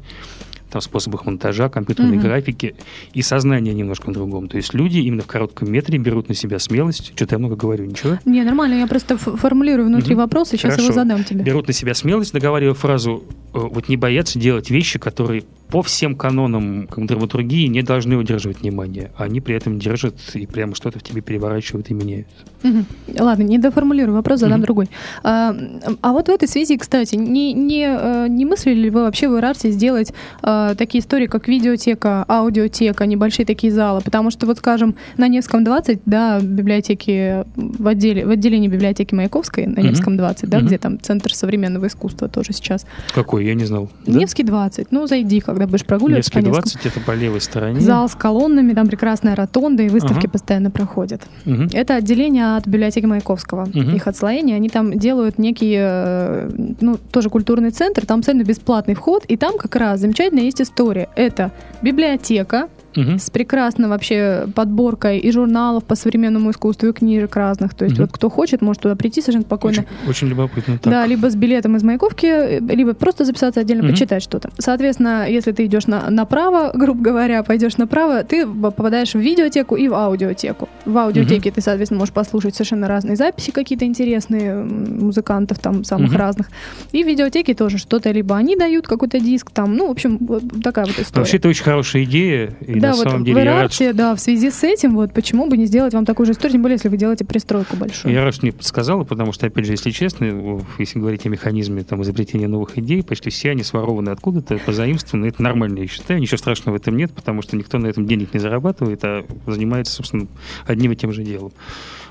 [0.73, 2.23] там способах монтажа, компьютерной mm-hmm.
[2.23, 2.75] графики
[3.13, 4.49] и сознание немножко на другом.
[4.49, 7.13] То есть люди именно в коротком метре берут на себя смелость.
[7.15, 8.19] Что-то я много говорю, ничего?
[8.25, 10.19] Не, нормально, я просто формулирую внутри mm-hmm.
[10.19, 10.85] вопрос, сейчас Хорошо.
[10.85, 11.45] его задам тебе.
[11.45, 13.23] Берут на себя смелость, договаривая фразу,
[13.53, 19.11] э, вот не бояться делать вещи, которые по всем канонам драматургии не должны удерживать внимание.
[19.17, 22.27] Они при этом держат и прямо что-то в тебе переворачивают и меняют.
[22.63, 22.85] Угу.
[23.19, 24.67] Ладно, не доформулирую вопрос, задам угу.
[24.67, 24.91] другой.
[25.23, 25.57] А,
[26.03, 29.39] а вот в этой связи, кстати, не, не, э, не мыслили ли вы вообще в
[29.39, 30.13] Ирарте сделать
[30.43, 34.03] а, такие истории, как видеотека, аудиотека, небольшие такие залы?
[34.05, 39.67] Потому что, вот скажем, на Невском 20, да, библиотеки в, отделе, в отделении библиотеки Маяковской
[39.67, 40.67] на Невском 20, да, угу.
[40.67, 42.85] где там Центр современного искусства тоже сейчас.
[43.15, 43.47] Какой?
[43.47, 43.89] Я не знал.
[44.07, 44.93] Невский 20.
[44.93, 47.81] Ну, зайди, когда будешь прогуливаться Невский 20 это по левой стороне.
[47.81, 50.31] Зал с колоннами, там прекрасная ротонда, и выставки ага.
[50.31, 51.23] постоянно проходят.
[51.47, 51.69] Угу.
[51.73, 53.65] Это отделение от библиотеки Маяковского.
[53.65, 53.97] Угу.
[53.97, 54.57] Их отслоение.
[54.57, 56.51] Они там делают некий, э,
[56.81, 61.09] ну, тоже культурный центр, там абсолютно бесплатный вход, и там как раз замечательная есть история.
[61.17, 61.53] Это
[61.83, 63.19] библиотека, угу.
[63.19, 67.75] с прекрасной вообще подборкой и журналов по современному искусству, и книжек разных.
[67.75, 68.05] То есть угу.
[68.05, 69.85] вот кто хочет, может туда прийти совершенно спокойно.
[70.03, 70.79] Очень, очень любопытно.
[70.79, 70.93] Так.
[70.93, 73.93] Да, либо с билетом из Маяковки, либо просто записаться отдельно, угу.
[73.93, 74.51] почитать что-то.
[74.59, 79.89] Соответственно, если ты идешь на, направо, грубо говоря, пойдешь направо, ты попадаешь в видеотеку и
[79.89, 80.69] в аудиотеку.
[80.85, 81.57] В аудиотеке угу.
[81.57, 86.19] ты, соответственно, можешь послушать совершенно разные записи какие-то интересные музыкантов там самых угу.
[86.19, 86.51] разных.
[86.93, 90.43] И в видеотеке тоже что-то либо они дают какой-то диск там, ну, в общем, вот
[90.63, 91.21] такая вот история.
[91.21, 92.55] Вообще, это очень хорошая идея.
[92.61, 95.13] И да, на вот самом деле в Ирарте, рад, да, в связи с этим, вот
[95.13, 98.13] почему бы не сделать вам такую же историю, тем более, если вы делаете пристройку большую.
[98.13, 101.83] Я рад, что мне подсказала, потому что, опять же, если честно, если говорить о механизме
[101.85, 105.27] там, изобретения новых идей, почти все они сворованы откуда-то, позаимствованы.
[105.27, 106.21] Это нормально, я считаю.
[106.21, 109.95] Ничего страшного в этом нет, потому что никто на этом денег не зарабатывает, а занимается,
[109.95, 110.27] собственно,
[110.67, 111.53] одним и тем же делом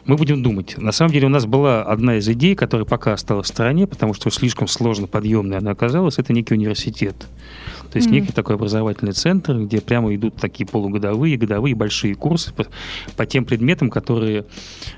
[0.06, 0.78] мы будем думать.
[0.78, 4.14] На самом деле у нас была одна из идей, которая пока осталась в стороне, потому
[4.14, 7.16] что слишком сложно подъемная она оказалась, это некий университет.
[7.92, 8.12] То есть mm-hmm.
[8.12, 12.66] некий такой образовательный центр, где прямо идут такие полугодовые, годовые большие курсы по,
[13.18, 14.46] по тем предметам, которые,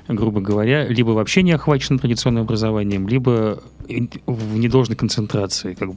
[0.06, 3.62] грубо говоря, либо вообще не охвачены традиционным образованием, либо
[4.26, 5.96] в недолжной концентрации, как бы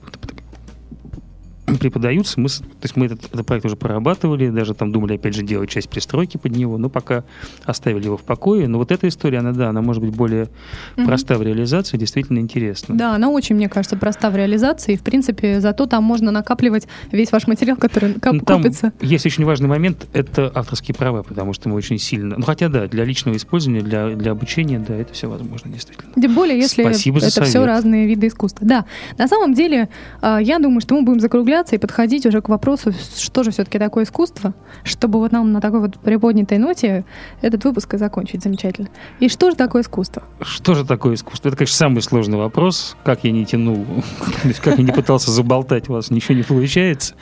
[1.75, 2.39] преподаются.
[2.39, 5.69] Мы, то есть мы этот, этот проект уже прорабатывали, даже там думали, опять же, делать
[5.69, 7.25] часть пристройки под него, но пока
[7.65, 8.67] оставили его в покое.
[8.67, 10.47] Но вот эта история, она, да, она может быть более
[10.95, 11.05] mm-hmm.
[11.05, 12.95] проста в реализации, действительно интересна.
[12.95, 14.93] Да, она очень, мне кажется, проста в реализации.
[14.93, 18.93] И, в принципе, зато там можно накапливать весь ваш материал, который кап- ну, там копится.
[19.01, 22.35] Есть очень важный момент, это авторские права, потому что мы очень сильно...
[22.37, 26.13] Ну, хотя, да, для личного использования, для, для обучения, да, это все возможно, действительно.
[26.19, 28.65] Тем более, если Спасибо это все разные виды искусства.
[28.65, 28.85] Да,
[29.17, 29.89] на самом деле,
[30.21, 33.51] а, я думаю, что мы будем закругляться углубляться и подходить уже к вопросу, что же
[33.51, 34.53] все-таки такое искусство,
[34.83, 37.03] чтобы вот нам на такой вот приподнятой ноте
[37.41, 38.89] этот выпуск и закончить замечательно.
[39.19, 40.23] И что же такое искусство?
[40.41, 41.49] Что же такое искусство?
[41.49, 42.95] Это, конечно, самый сложный вопрос.
[43.03, 43.85] Как я не тянул,
[44.63, 47.15] как я не пытался заболтать вас, ничего не получается.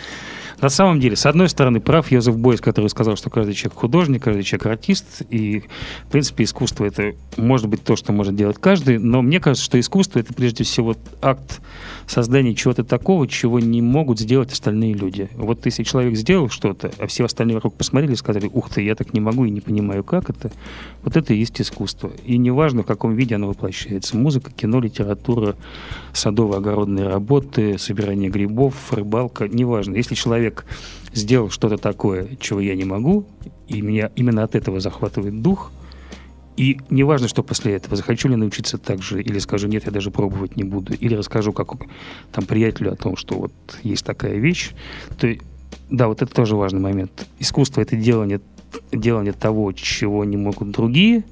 [0.61, 4.23] На самом деле, с одной стороны, прав Йозеф Бойс, который сказал, что каждый человек художник,
[4.23, 5.63] каждый человек артист, и,
[6.07, 9.79] в принципе, искусство— это может быть то, что может делать каждый, но мне кажется, что
[9.79, 11.61] искусство— это прежде всего акт
[12.07, 15.29] создания чего-то такого, чего не могут сделать остальные люди.
[15.35, 18.95] Вот если человек сделал что-то, а все остальные вокруг посмотрели и сказали, ух ты, я
[18.95, 20.51] так не могу и не понимаю, как это,
[21.03, 22.11] вот это и есть искусство.
[22.25, 24.17] И неважно, в каком виде оно воплощается.
[24.17, 25.55] Музыка, кино, литература,
[26.13, 29.95] садово-огородные работы, собирание грибов, рыбалка, неважно.
[29.95, 30.65] Если человек человек
[31.13, 33.25] сделал что-то такое, чего я не могу,
[33.67, 35.71] и меня именно от этого захватывает дух,
[36.57, 40.11] и неважно, что после этого, захочу ли научиться так же, или скажу, нет, я даже
[40.11, 41.73] пробовать не буду, или расскажу как
[42.31, 43.51] там приятелю о том, что вот
[43.83, 44.71] есть такая вещь,
[45.17, 45.33] то
[45.89, 47.27] да, вот это тоже важный момент.
[47.39, 48.39] Искусство— это делание,
[48.91, 51.23] делание того, чего не могут другие,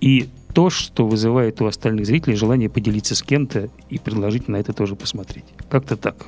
[0.00, 4.72] и то, что вызывает у остальных зрителей желание поделиться с кем-то и предложить на это
[4.72, 5.44] тоже посмотреть.
[5.68, 6.26] Как-то так.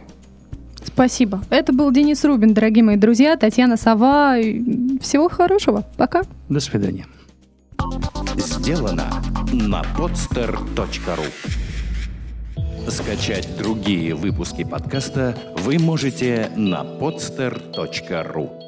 [0.87, 1.43] Спасибо.
[1.51, 4.37] Это был Денис Рубин, дорогие мои друзья, Татьяна Сова.
[5.01, 5.85] Всего хорошего.
[5.97, 6.23] Пока.
[6.49, 7.07] До свидания.
[8.37, 9.07] Сделано
[9.53, 11.27] на podster.ru
[12.89, 18.66] Скачать другие выпуски подкаста вы можете на podster.ru